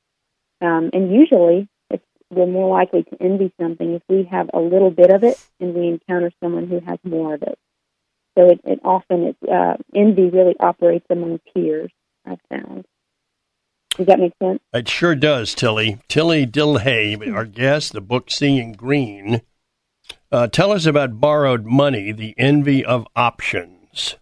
[0.61, 1.69] Um, and usually,
[2.31, 5.75] we're more likely to envy something if we have a little bit of it and
[5.75, 7.59] we encounter someone who has more of it.
[8.37, 11.91] So it, it often it, uh, envy really operates among peers.
[12.27, 12.85] I've found.
[13.97, 14.61] Does that make sense?
[14.75, 15.99] It sure does, Tilly.
[16.09, 19.41] Tilly Dillehay, our guest, the book Seeing Green.
[20.31, 24.17] Uh, tell us about borrowed money, the envy of options.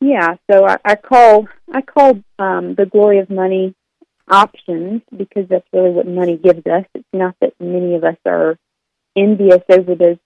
[0.00, 3.74] Yeah, so I, I call I call um, the glory of money
[4.28, 6.84] options because that's really what money gives us.
[6.94, 8.58] It's not that many of us are
[9.16, 10.18] envious over those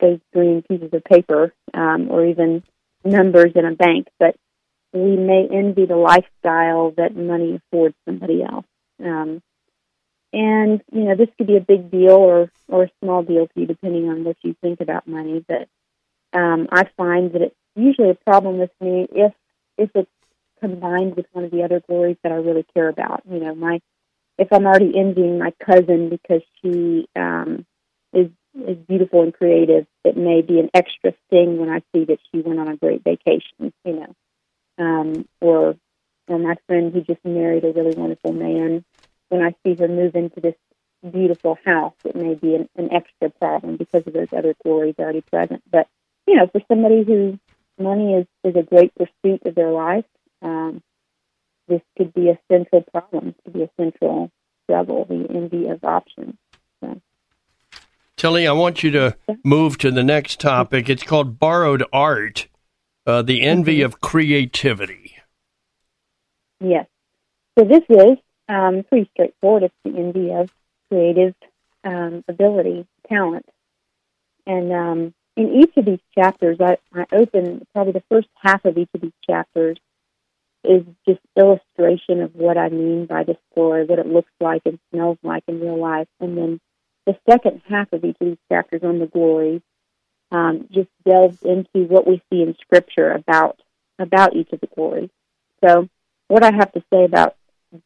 [0.00, 2.64] those green pieces of paper um, or even
[3.04, 4.34] numbers in a bank, but
[4.92, 8.66] we may envy the lifestyle that money affords somebody else.
[9.02, 9.42] Um,
[10.32, 13.60] and you know, this could be a big deal or or a small deal to
[13.60, 15.44] you, depending on what you think about money.
[15.46, 15.68] But
[16.32, 19.32] um, I find that it's usually a problem with me if
[19.78, 20.10] if it's
[20.62, 23.22] combined with one of the other glories that I really care about.
[23.30, 23.80] You know, my
[24.38, 27.66] if I'm already envying my cousin because she um,
[28.12, 32.18] is is beautiful and creative, it may be an extra sting when I see that
[32.30, 34.14] she went on a great vacation, you know.
[34.78, 35.76] Um, or
[36.28, 38.84] or my friend who just married a really wonderful man,
[39.28, 40.54] when I see her move into this
[41.10, 45.22] beautiful house, it may be an, an extra problem because of those other glories already
[45.22, 45.62] present.
[45.70, 45.88] But
[46.26, 47.38] you know, for somebody who
[47.78, 50.04] money is, is a great pursuit of their life,
[50.42, 50.82] um,
[51.68, 54.30] this could be a central problem, could be a central
[54.64, 56.34] struggle, the envy of options.
[56.80, 57.00] So.
[58.16, 60.88] Tilly, I want you to move to the next topic.
[60.88, 62.48] It's called borrowed art,
[63.06, 63.86] uh, the envy mm-hmm.
[63.86, 65.16] of creativity.
[66.60, 66.86] Yes.
[67.58, 68.18] So this is
[68.48, 69.64] um, pretty straightforward.
[69.64, 70.50] It's the envy of
[70.90, 71.34] creative
[71.84, 73.46] um, ability, talent.
[74.46, 78.78] And um, in each of these chapters, I, I open probably the first half of
[78.78, 79.78] each of these chapters
[80.64, 84.78] is just illustration of what I mean by the story, what it looks like and
[84.90, 86.08] smells like in real life.
[86.20, 86.60] And then
[87.06, 89.62] the second half of each of these chapters on the glory
[90.30, 93.60] um, just delves into what we see in Scripture about
[93.98, 95.10] about each of the glories.
[95.64, 95.88] So,
[96.28, 97.36] what I have to say about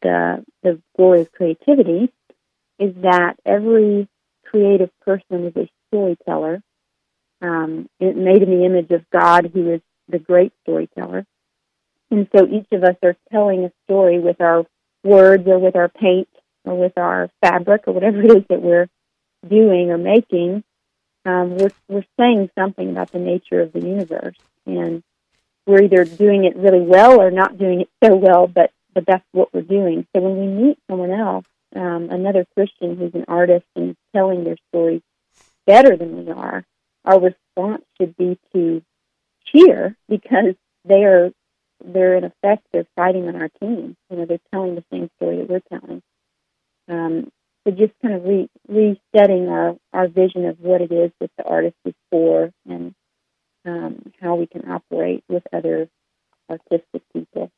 [0.02, 2.12] the the glory of creativity
[2.78, 4.08] is that every
[4.44, 6.62] creative person is a storyteller,
[7.42, 11.26] um, made in the image of God, who is the great storyteller.
[12.10, 14.64] And so each of us are telling a story with our
[15.02, 16.28] words or with our paint
[16.64, 18.88] or with our fabric or whatever it is that we're
[19.48, 20.62] doing or making.
[21.24, 24.36] Um, we're, we're saying something about the nature of the universe.
[24.66, 25.02] And
[25.66, 29.26] we're either doing it really well or not doing it so well, but, but that's
[29.32, 30.06] what we're doing.
[30.14, 31.44] So when we meet someone else,
[31.74, 35.02] um, another Christian who's an artist and telling their story
[35.66, 36.64] better than we are,
[37.04, 38.82] our response should be to
[39.46, 40.54] cheer because
[40.84, 41.32] they are
[41.84, 43.96] they're in effect they're fighting on our team.
[44.10, 46.02] You know, they're telling the same story that we're telling.
[46.88, 47.30] Um,
[47.64, 51.44] so just kind of re- resetting our our vision of what it is that the
[51.44, 52.94] artist is for and
[53.64, 55.88] um, how we can operate with other
[56.48, 57.50] artistic people.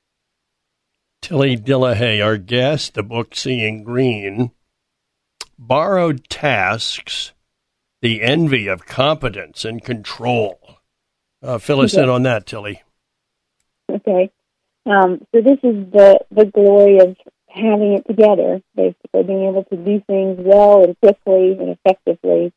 [1.21, 4.51] Tilly Dillehay, our guest, the book Seeing Green,
[5.59, 7.33] borrowed tasks,
[8.01, 10.79] the envy of competence and control.
[11.43, 12.83] Uh, fill us in on that, Tilly.
[13.91, 14.31] Okay.
[14.87, 17.17] Um, so this is the the glory of
[17.49, 22.53] having it together, basically being able to do things well and quickly and effectively.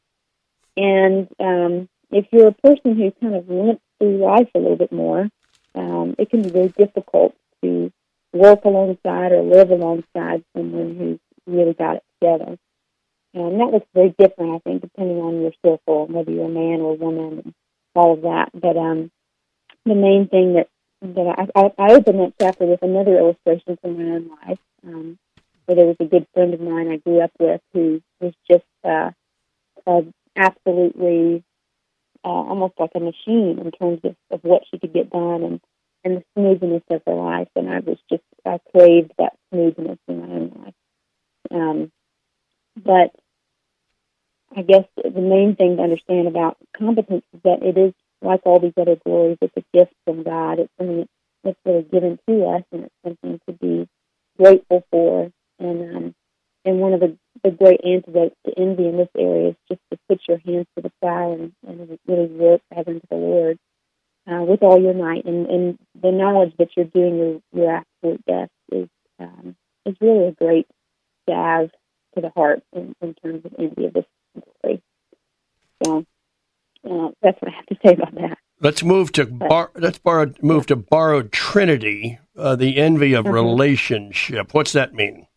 [0.77, 4.91] And um, if you're a person who kind of limps through life a little bit
[4.91, 5.29] more,
[5.75, 7.91] um, it can be very difficult to
[8.33, 12.57] work alongside or live alongside someone who's really got it together.
[13.33, 16.81] And that looks very different, I think, depending on your circle, whether you're a man
[16.81, 17.53] or a woman and
[17.95, 18.49] all of that.
[18.53, 19.11] But um,
[19.85, 20.67] the main thing that
[21.01, 25.17] that I, I, I opened that chapter with another illustration from my own life, um,
[25.65, 28.63] where there was a good friend of mine I grew up with who was just
[28.83, 29.11] uh,
[29.87, 30.01] uh,
[30.35, 31.43] absolutely
[32.23, 35.61] uh, almost like a machine in terms of, of what she could get done and
[36.03, 37.47] and the smoothness of her life.
[37.55, 40.73] And I was just I craved that smoothness in my own life.
[41.51, 41.91] Um,
[42.75, 43.11] but
[44.55, 48.59] I guess the main thing to understand about competence is that it is like all
[48.59, 50.59] these other glories, it's a gift from God.
[50.59, 51.07] It's something
[51.43, 53.89] that's really given to us, and it's something to be
[54.37, 55.31] grateful for.
[55.59, 56.15] And um,
[56.63, 59.99] and one of the, the great antidotes to envy in this area is just to
[60.07, 63.57] put your hands to the plow and, and really work as unto the Lord
[64.27, 65.25] uh, with all your might.
[65.25, 69.55] And, and the knowledge that you're doing your, your absolute best is um,
[69.85, 70.67] is really a great
[71.27, 71.71] salve
[72.15, 74.05] to the heart in, in terms of envy of this
[74.61, 74.81] glory.
[75.83, 76.05] So
[76.89, 78.37] uh, that's what I have to say about that.
[78.59, 83.33] Let's move to bar, let's borrow, move to borrowed Trinity, uh, the envy of uh-huh.
[83.33, 84.53] relationship.
[84.53, 85.27] What's that mean?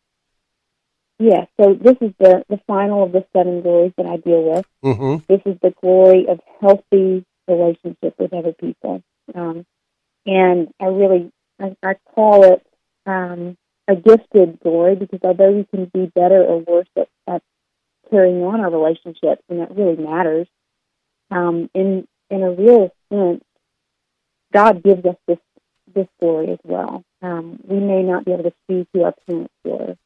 [1.19, 4.67] Yeah, so this is the, the final of the seven glories that I deal with.
[4.85, 5.33] Mm-hmm.
[5.33, 9.03] This is the glory of healthy relationship with other people.
[9.35, 9.65] Um,
[10.27, 11.31] and I really,
[11.61, 12.67] I, I call it
[13.07, 17.43] um, a gifted glory because although we can be better or worse at, at
[18.11, 20.49] carrying on our relationships, and that really matters,
[21.31, 23.43] um, in in a real sense,
[24.53, 25.39] God gives us this
[25.95, 27.05] this glory as well.
[27.23, 29.97] Um, we may not be able to see who our parents were.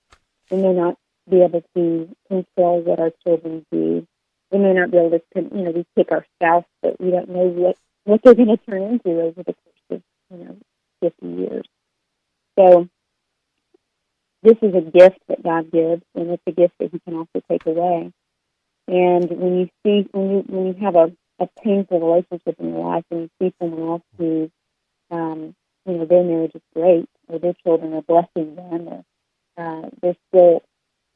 [0.50, 0.96] We may not
[1.28, 4.06] be able to control what our children do.
[4.50, 7.28] We may not be able to, you know, we pick our spouse, but we don't
[7.28, 10.56] know what what they're going to turn into over the course of, you know,
[11.02, 11.66] 50 years.
[12.58, 12.88] So
[14.42, 17.42] this is a gift that God gives, and it's a gift that He can also
[17.50, 18.12] take away.
[18.88, 22.84] And when you see when you when you have a, a painful relationship in your
[22.84, 24.50] life and you see someone else who
[25.10, 25.54] um,
[25.86, 29.04] you know their marriage is great or their children are blessing them or
[29.58, 30.62] uh, they're still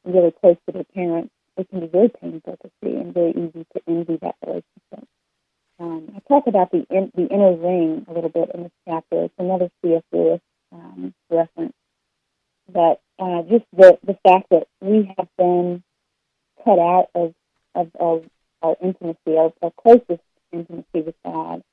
[0.05, 3.65] really close to their parents, it can be very painful to see and very easy
[3.73, 5.07] to envy that relationship.
[5.79, 9.23] Um, I talk about the in, the inner ring a little bit in this chapter.
[9.23, 10.03] It's another C.S.
[10.11, 11.73] Lewis um, reference,
[12.71, 15.83] but uh, just the the fact that we have been
[16.63, 17.33] cut out of
[17.75, 18.23] of, of
[18.61, 21.63] our intimacy, our, our closest intimacy with God,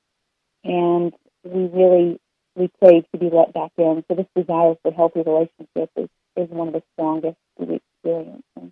[0.63, 2.19] and we really
[2.55, 4.03] we crave to be let back in.
[4.07, 8.71] So this desire for healthy relationships is, is one of the strongest we experience, and,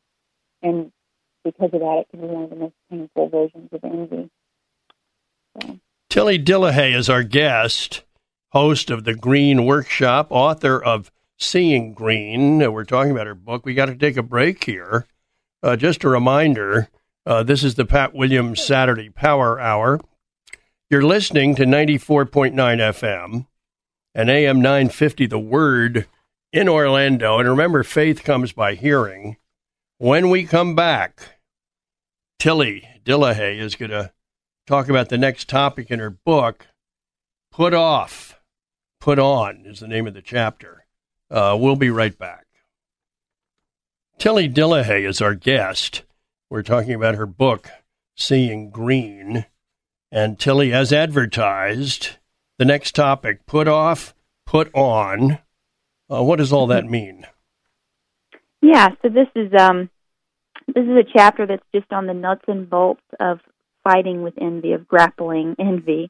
[0.62, 0.92] and
[1.44, 4.30] because of that, it can be one of the most painful versions of envy.
[6.10, 8.04] Tilly Dillehay is our guest,
[8.52, 12.60] host of the Green Workshop, author of Seeing Green.
[12.72, 13.66] We're talking about her book.
[13.66, 15.06] We got to take a break here.
[15.62, 16.90] Uh, just a reminder
[17.30, 20.02] uh, this is the Pat Williams Saturday Power Hour.
[20.90, 23.46] You're listening to 94.9 FM
[24.16, 26.08] and AM 950, The Word
[26.52, 27.38] in Orlando.
[27.38, 29.38] And remember, faith comes by hearing.
[30.00, 31.38] When we come back,
[32.40, 34.12] Tilly Dillehay is going to
[34.66, 36.66] talk about the next topic in her book,
[37.52, 38.40] Put Off,
[39.00, 40.88] Put On is the name of the chapter.
[41.30, 42.48] Uh, we'll be right back.
[44.18, 46.02] Tilly Dillehay is our guest.
[46.50, 47.70] We're talking about her book,
[48.16, 49.46] Seeing Green.
[50.12, 52.18] And Tilly, as advertised,
[52.58, 54.16] the next topic put off,
[54.48, 55.38] put on.
[56.12, 57.28] Uh, what does all that mean?
[58.62, 59.92] Yeah, so this is um,
[60.66, 63.42] this is a chapter that's just on the nuts and bolts of
[63.84, 66.10] fighting with envy, of grappling envy,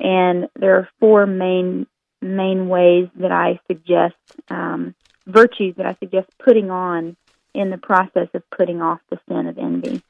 [0.00, 1.86] and there are four main
[2.20, 4.16] main ways that I suggest
[4.50, 7.16] um, virtues that I suggest putting on
[7.54, 10.02] in the process of putting off the sin of envy.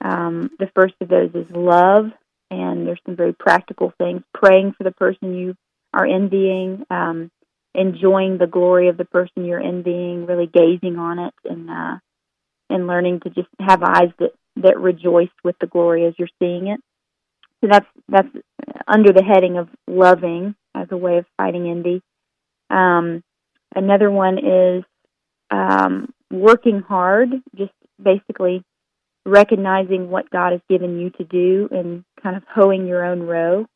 [0.00, 2.10] Um, the first of those is love,
[2.50, 5.56] and there's some very practical things: praying for the person you
[5.92, 7.30] are envying, um,
[7.74, 11.96] enjoying the glory of the person you're envying, really gazing on it, and uh,
[12.70, 16.68] and learning to just have eyes that that rejoice with the glory as you're seeing
[16.68, 16.80] it.
[17.60, 18.28] So that's that's
[18.86, 22.02] under the heading of loving as a way of fighting envy.
[22.70, 23.22] Um,
[23.74, 24.84] another one is
[25.50, 27.72] um, working hard, just
[28.02, 28.62] basically
[29.24, 33.66] recognizing what God has given you to do and kind of hoeing your own row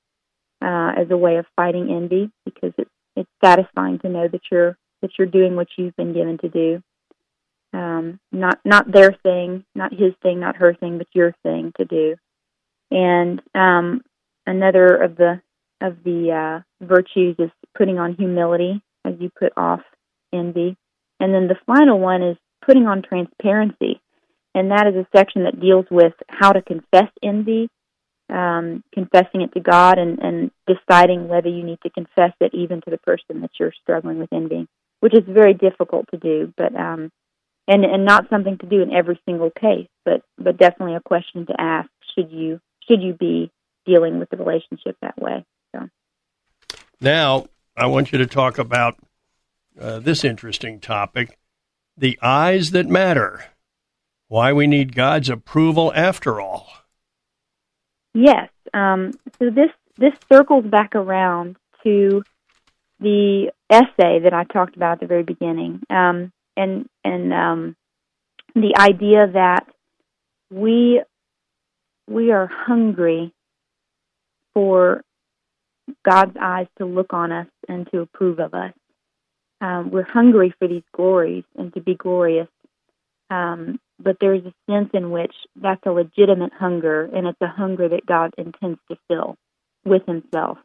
[0.62, 4.76] uh, as a way of fighting envy because it's it's satisfying to know that you're
[5.02, 6.82] that you're doing what you've been given to do.
[7.72, 11.84] Um, not not their thing, not his thing, not her thing, but your thing to
[11.84, 12.16] do.
[12.90, 14.02] And um,
[14.46, 15.40] another of the
[15.80, 19.80] of the uh, virtues is putting on humility as you put off
[20.32, 20.76] envy.
[21.20, 24.00] And then the final one is putting on transparency.
[24.54, 27.68] And that is a section that deals with how to confess envy,
[28.28, 32.80] um, confessing it to God, and, and deciding whether you need to confess it even
[32.82, 34.66] to the person that you're struggling with envy,
[35.00, 37.10] which is very difficult to do, but um,
[37.68, 41.46] and and not something to do in every single case, but but definitely a question
[41.46, 43.50] to ask: should you should you be
[43.86, 45.44] dealing with the relationship that way?
[45.74, 45.88] So.
[47.00, 47.46] Now,
[47.76, 48.96] I want you to talk about
[49.78, 51.36] uh, this interesting topic
[52.00, 53.44] the eyes that matter.
[54.28, 56.68] Why we need God's approval after all.
[58.14, 58.48] Yes.
[58.72, 62.22] Um, so this this circles back around to
[63.00, 67.76] the essay that I talked about at the very beginning, um, and and um,
[68.54, 69.66] the idea that
[70.50, 71.02] we
[72.08, 73.32] we are hungry
[74.54, 75.02] for
[76.08, 78.72] God's eyes to look on us and to approve of us.
[79.60, 82.48] Um, we're hungry for these glories and to be glorious.
[83.30, 87.88] Um, but there's a sense in which that's a legitimate hunger, and it's a hunger
[87.90, 89.36] that God intends to fill
[89.84, 90.58] with Himself.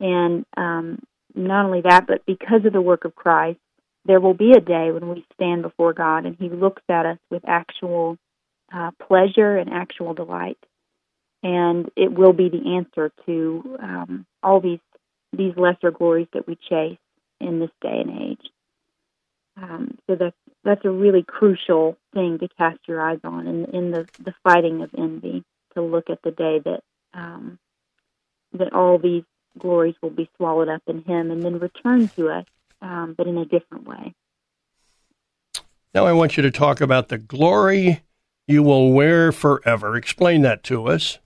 [0.00, 1.00] And um,
[1.34, 3.60] not only that, but because of the work of Christ,
[4.04, 7.18] there will be a day when we stand before God and He looks at us
[7.30, 8.16] with actual
[8.74, 10.58] uh, pleasure and actual delight.
[11.42, 14.80] And it will be the answer to um, all these
[15.34, 16.98] these lesser glories that we chase
[17.42, 18.50] in this day and age.
[19.56, 23.90] Um, so that's that's a really crucial thing to cast your eyes on in, in
[23.90, 25.44] the the fighting of envy.
[25.74, 26.80] To look at the day that
[27.14, 27.58] um,
[28.52, 29.24] that all these
[29.58, 32.44] glories will be swallowed up in Him and then return to us,
[32.80, 34.14] um, but in a different way.
[35.94, 38.02] Now I want you to talk about the glory
[38.46, 39.96] you will wear forever.
[39.96, 41.18] Explain that to us.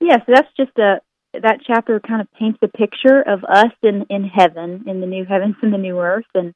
[0.00, 1.00] Yes, yeah, so that's just a
[1.42, 5.24] that chapter kind of paints a picture of us in in heaven, in the new
[5.24, 6.54] heavens and the new earth, and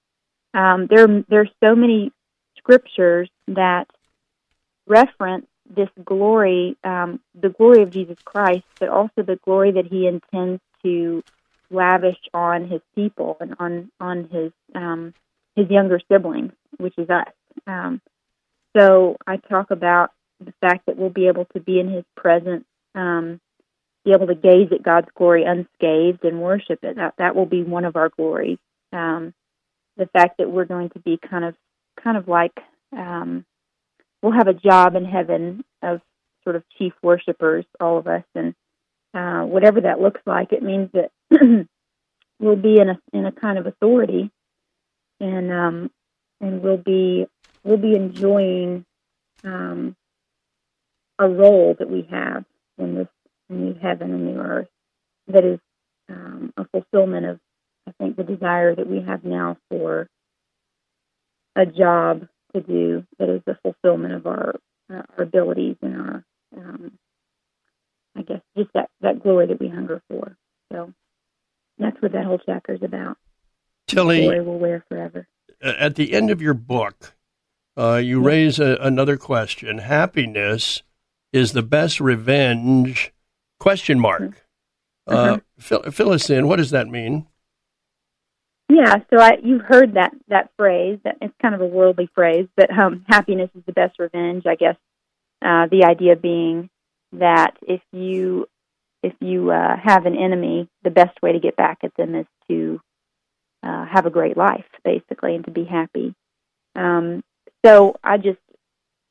[0.55, 2.12] um, there are so many
[2.59, 3.87] scriptures that
[4.87, 10.07] reference this glory, um, the glory of Jesus Christ, but also the glory that He
[10.07, 11.22] intends to
[11.70, 15.14] lavish on His people and on on His um,
[15.57, 17.33] His younger siblings, which is us.
[17.66, 18.01] Um,
[18.76, 20.11] so I talk about
[20.41, 22.64] the fact that we'll be able to be in His presence
[22.95, 23.41] um,
[24.05, 26.96] be able to gaze at God's glory unscathed and worship it.
[26.96, 28.59] That that will be one of our glories.
[28.92, 29.34] Um,
[29.96, 31.55] the fact that we're going to be kind of
[32.03, 32.57] kind of like
[32.96, 33.44] um,
[34.22, 36.01] we'll have a job in heaven of
[36.44, 38.55] sort of chief worshipers, all of us, and
[39.14, 41.11] uh, whatever that looks like, it means that
[42.38, 44.30] we'll be in a in a kind of authority,
[45.20, 45.90] and um,
[46.40, 47.26] and we'll be
[47.64, 48.84] we'll be enjoying
[49.44, 49.94] um,
[51.18, 52.44] a role that we have
[52.78, 53.09] in this
[53.51, 54.68] new heaven and new earth
[55.28, 55.59] that is
[56.09, 57.40] um, a fulfillment of
[57.86, 60.09] I think the desire that we have now for
[61.57, 64.55] a job to do that is the fulfillment of our
[64.92, 66.24] uh, our abilities and our
[66.57, 66.92] um,
[68.16, 70.36] I guess just that that glory that we hunger for.
[70.72, 70.92] So
[71.78, 73.16] that's what that whole chapter is about.
[73.86, 75.26] Tilly, glory will wear forever.
[75.62, 77.14] At the end of your book,
[77.76, 79.78] uh, you raise a, another question.
[79.78, 80.82] Happiness
[81.32, 83.12] is the best revenge?
[83.61, 84.22] Question mark.
[85.08, 85.34] Mm-hmm.
[85.34, 86.48] Uh, fill, fill us in.
[86.48, 87.26] What does that mean?
[88.70, 90.98] Yeah, so I, you've heard that that phrase.
[91.04, 94.44] That it's kind of a worldly phrase, but um, happiness is the best revenge.
[94.46, 94.76] I guess
[95.42, 96.70] uh, the idea being
[97.12, 98.46] that if you
[99.02, 102.26] if you uh, have an enemy, the best way to get back at them is
[102.48, 102.80] to
[103.62, 106.14] uh, have a great life, basically, and to be happy.
[106.76, 107.22] Um,
[107.64, 108.38] so I just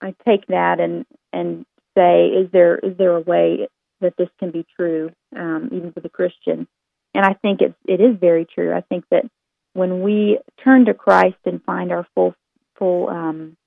[0.01, 1.65] I take that and and
[1.97, 3.67] say, is there is there a way
[4.01, 6.67] that this can be true, um, even for the Christian?
[7.13, 8.73] And I think it's it is very true.
[8.73, 9.25] I think that
[9.73, 12.35] when we turn to Christ and find our full
[12.77, 13.57] full um,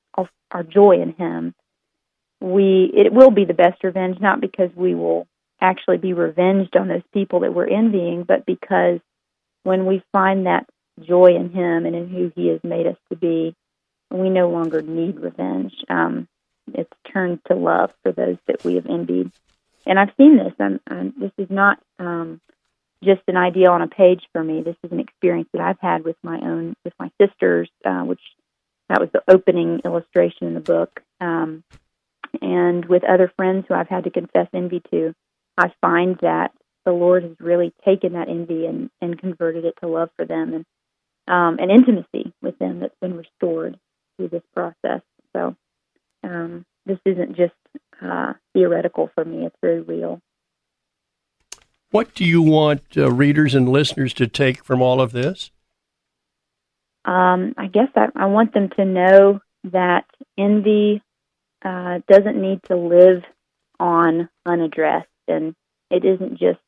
[0.53, 1.55] our joy in Him,
[2.41, 5.27] we it will be the best revenge, not because we will
[5.61, 9.01] actually be revenged on those people that we're envying, but because
[9.63, 10.67] when we find that
[11.01, 13.55] joy in Him and in who He has made us to be,
[14.11, 15.73] we no longer need revenge.
[15.89, 16.29] Um,
[16.75, 19.31] it's turned to love for those that we have envied.
[19.87, 20.53] And I've seen this.
[20.61, 22.41] I'm, I'm, this is not um,
[23.03, 24.63] just an idea on a page for me.
[24.63, 28.21] This is an experience that I've had with my own, with my sisters, uh, which
[28.89, 31.65] that was the opening illustration in the book, um,
[32.41, 35.15] and with other friends who I've had to confess envy to.
[35.59, 36.53] I find that
[36.85, 40.55] the Lord has really taken that envy and, and converted it to love for them
[40.55, 40.65] and
[41.29, 43.79] um, an intimacy with them that's been restored
[44.17, 45.03] through this process.
[45.35, 45.57] So
[46.25, 47.53] um, this isn't just
[48.01, 50.21] uh, theoretical for me; it's very real.
[51.91, 55.51] What do you want uh, readers and listeners to take from all of this?
[57.05, 60.07] Um, I guess I, I, want them to know that
[60.39, 61.03] envy
[61.65, 63.23] uh, doesn't need to live
[63.79, 65.55] on unaddressed, and
[65.91, 66.61] it isn't just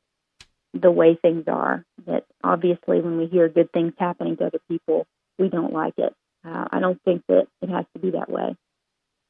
[0.75, 1.85] the way things are.
[2.07, 5.07] That obviously, when we hear good things happening to other people,
[5.39, 6.15] we don't like it.
[6.45, 8.57] Uh, I don't think that it has to be that way,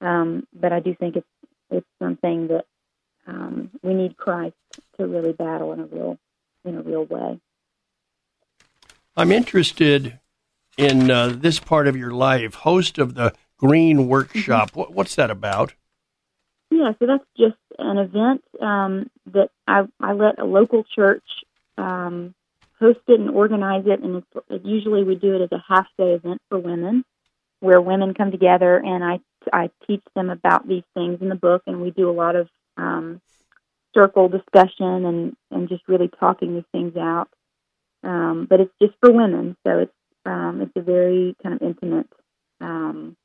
[0.01, 1.27] um, but I do think it's
[1.71, 2.65] it's something that
[3.27, 4.55] um, we need Christ
[4.99, 6.19] to really battle in a real
[6.65, 7.41] in a real way.
[9.17, 10.19] I'm interested
[10.77, 14.71] in uh, this part of your life, host of the Green Workshop.
[14.71, 14.81] Mm-hmm.
[14.81, 15.75] What, what's that about?
[16.71, 21.23] Yeah, so that's just an event um, that I, I let a local church
[21.79, 22.35] um,
[22.81, 25.87] host it and organize it, and it's, it, usually we do it as a half
[25.97, 27.05] day event for women,
[27.61, 29.21] where women come together and I
[29.53, 32.49] I teach them about these things in the book, and we do a lot of
[32.77, 33.21] um,
[33.95, 37.29] circle discussion and and just really talking these things out.
[38.03, 39.93] Um, but it's just for women, so it's
[40.27, 42.09] um, it's a very kind of intimate
[42.61, 43.17] um,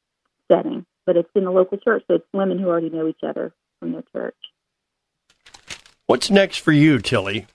[0.52, 0.86] setting.
[1.06, 3.94] But it's in the local church, so it's women who already know each other from
[3.94, 4.36] their church.
[6.06, 7.48] What's next for you, Tilly?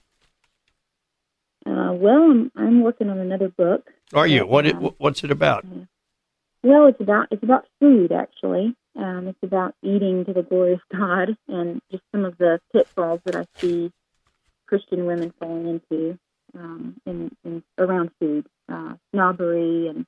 [1.65, 3.89] Uh, well, I'm, I'm working on another book.
[4.13, 4.45] Are you?
[4.45, 5.65] What it, what's it about?
[6.65, 8.75] Well, it's about it's about food actually.
[8.95, 13.21] Um, it's about eating to the glory of God and just some of the pitfalls
[13.25, 13.91] that I see
[14.65, 16.17] Christian women falling into
[16.55, 20.07] um, in, in around food, uh, snobbery and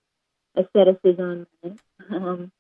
[0.56, 1.80] asceticism, and,
[2.10, 2.52] um,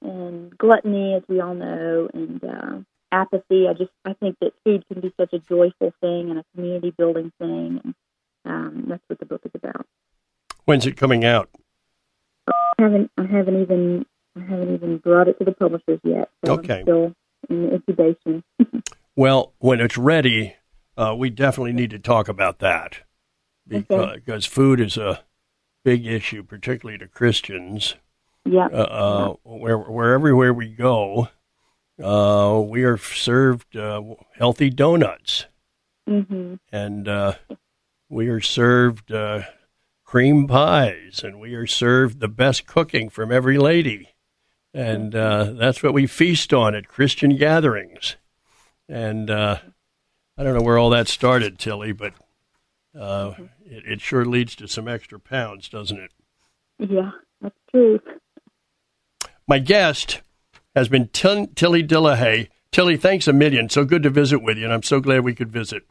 [0.00, 2.78] and gluttony, as we all know, and uh,
[3.12, 3.68] apathy.
[3.68, 6.94] I just I think that food can be such a joyful thing and a community
[6.96, 7.94] building thing, and
[8.46, 9.84] um, that's what the book is about.
[10.64, 11.50] When's it coming out?
[12.48, 16.30] I haven't I haven't even I haven't even brought it to the publishers yet.
[16.44, 16.78] So okay.
[16.78, 17.14] I'm still
[17.48, 18.44] in incubation.
[19.16, 20.56] well, when it's ready,
[20.96, 22.98] uh, we definitely need to talk about that
[23.66, 24.14] because, okay.
[24.16, 25.20] because food is a
[25.84, 27.94] big issue, particularly to Christians.
[28.44, 28.68] Yeah.
[28.72, 31.28] Uh, uh, where, where everywhere we go,
[32.02, 34.02] uh, we are served uh,
[34.36, 35.46] healthy donuts,
[36.08, 36.54] mm-hmm.
[36.72, 37.34] and uh,
[38.08, 39.42] we are served uh,
[40.08, 44.08] cream pies, and we are served the best cooking from every lady.
[44.72, 48.16] And uh, that's what we feast on at Christian gatherings.
[48.88, 49.58] And uh,
[50.38, 52.14] I don't know where all that started, Tilly, but
[52.98, 53.34] uh,
[53.66, 56.12] it, it, sure leads to some extra pounds, doesn't it?
[56.78, 57.10] Yeah,
[57.42, 58.00] that's true.
[59.46, 60.22] My guest
[60.74, 62.48] has been Tilly Dillehay.
[62.72, 63.68] Tilly, thanks a million.
[63.68, 65.82] So good to visit with you, and I'm so glad we could visit.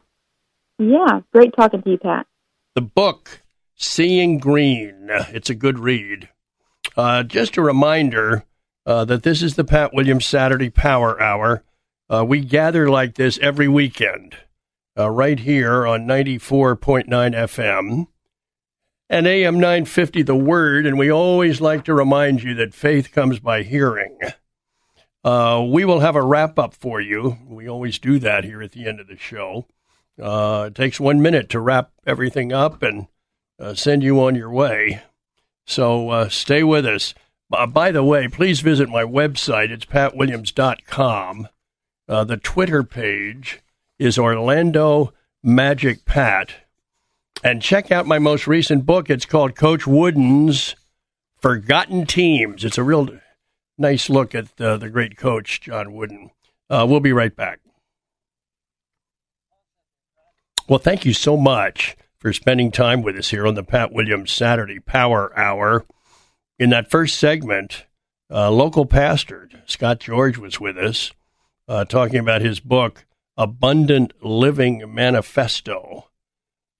[0.79, 2.25] Yeah, great talking to you, Pat.
[2.73, 3.43] The book,
[3.79, 6.29] Seeing Green, it's a good read.
[6.95, 8.43] Uh, just a reminder
[8.87, 11.63] uh, that this is the Pat Williams Saturday Power Hour.
[12.09, 14.35] Uh, we gather like this every weekend,
[14.97, 18.07] uh, right here on 94.9 FM
[19.11, 23.39] and AM 950 The Word, and we always like to remind you that faith comes
[23.39, 24.17] by hearing.
[25.23, 27.37] Uh, we will have a wrap up for you.
[27.45, 29.67] We always do that here at the end of the show.
[30.19, 33.05] Uh, it takes one minute to wrap everything up and
[33.59, 35.01] uh, send you on your way.
[35.65, 37.13] So uh, stay with us.
[37.49, 39.69] by the way, please visit my website.
[39.69, 41.47] It's patwilliams.com.
[42.07, 43.61] Uh, the Twitter page
[43.99, 46.51] is Orlando Magic Pat.
[47.43, 49.09] And check out my most recent book.
[49.09, 50.75] It's called Coach Wooden's
[51.39, 52.63] Forgotten Teams.
[52.63, 53.09] It's a real
[53.77, 56.31] nice look at uh, the great coach, John Wooden.
[56.69, 57.59] Uh, we'll be right back.
[60.67, 64.31] Well, thank you so much for spending time with us here on the Pat Williams
[64.31, 65.85] Saturday Power Hour.
[66.57, 67.85] In that first segment,
[68.31, 71.11] uh, local pastor Scott George was with us
[71.67, 73.05] uh, talking about his book,
[73.37, 76.09] Abundant Living Manifesto.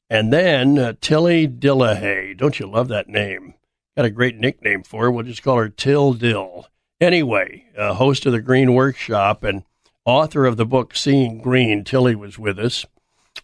[0.09, 2.35] And then uh, Tilly Dillehay.
[2.35, 3.53] Don't you love that name?
[3.95, 5.11] Got a great nickname for her.
[5.11, 6.67] We'll just call her Till Dill.
[6.99, 9.63] Anyway, uh, host of the Green Workshop and
[10.05, 12.85] author of the book Seeing Green, Tilly was with us.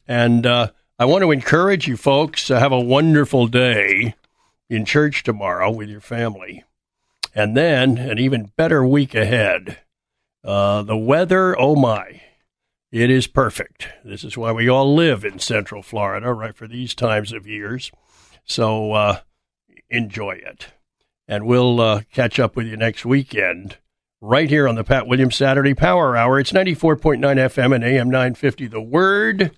[0.08, 4.14] And uh, I want to encourage you folks to have a wonderful day
[4.70, 6.64] in church tomorrow with your family.
[7.34, 9.80] And then an even better week ahead.
[10.44, 12.22] Uh, the weather, oh my,
[12.92, 13.88] it is perfect.
[14.06, 17.92] This is why we all live in Central Florida, right, for these times of years.
[18.46, 19.20] So uh,
[19.90, 20.68] enjoy it.
[21.28, 23.78] And we'll uh, catch up with you next weekend
[24.22, 26.40] right here on the Pat Williams Saturday Power Hour.
[26.40, 28.68] It's 94.9 FM and AM 950.
[28.68, 29.58] The Word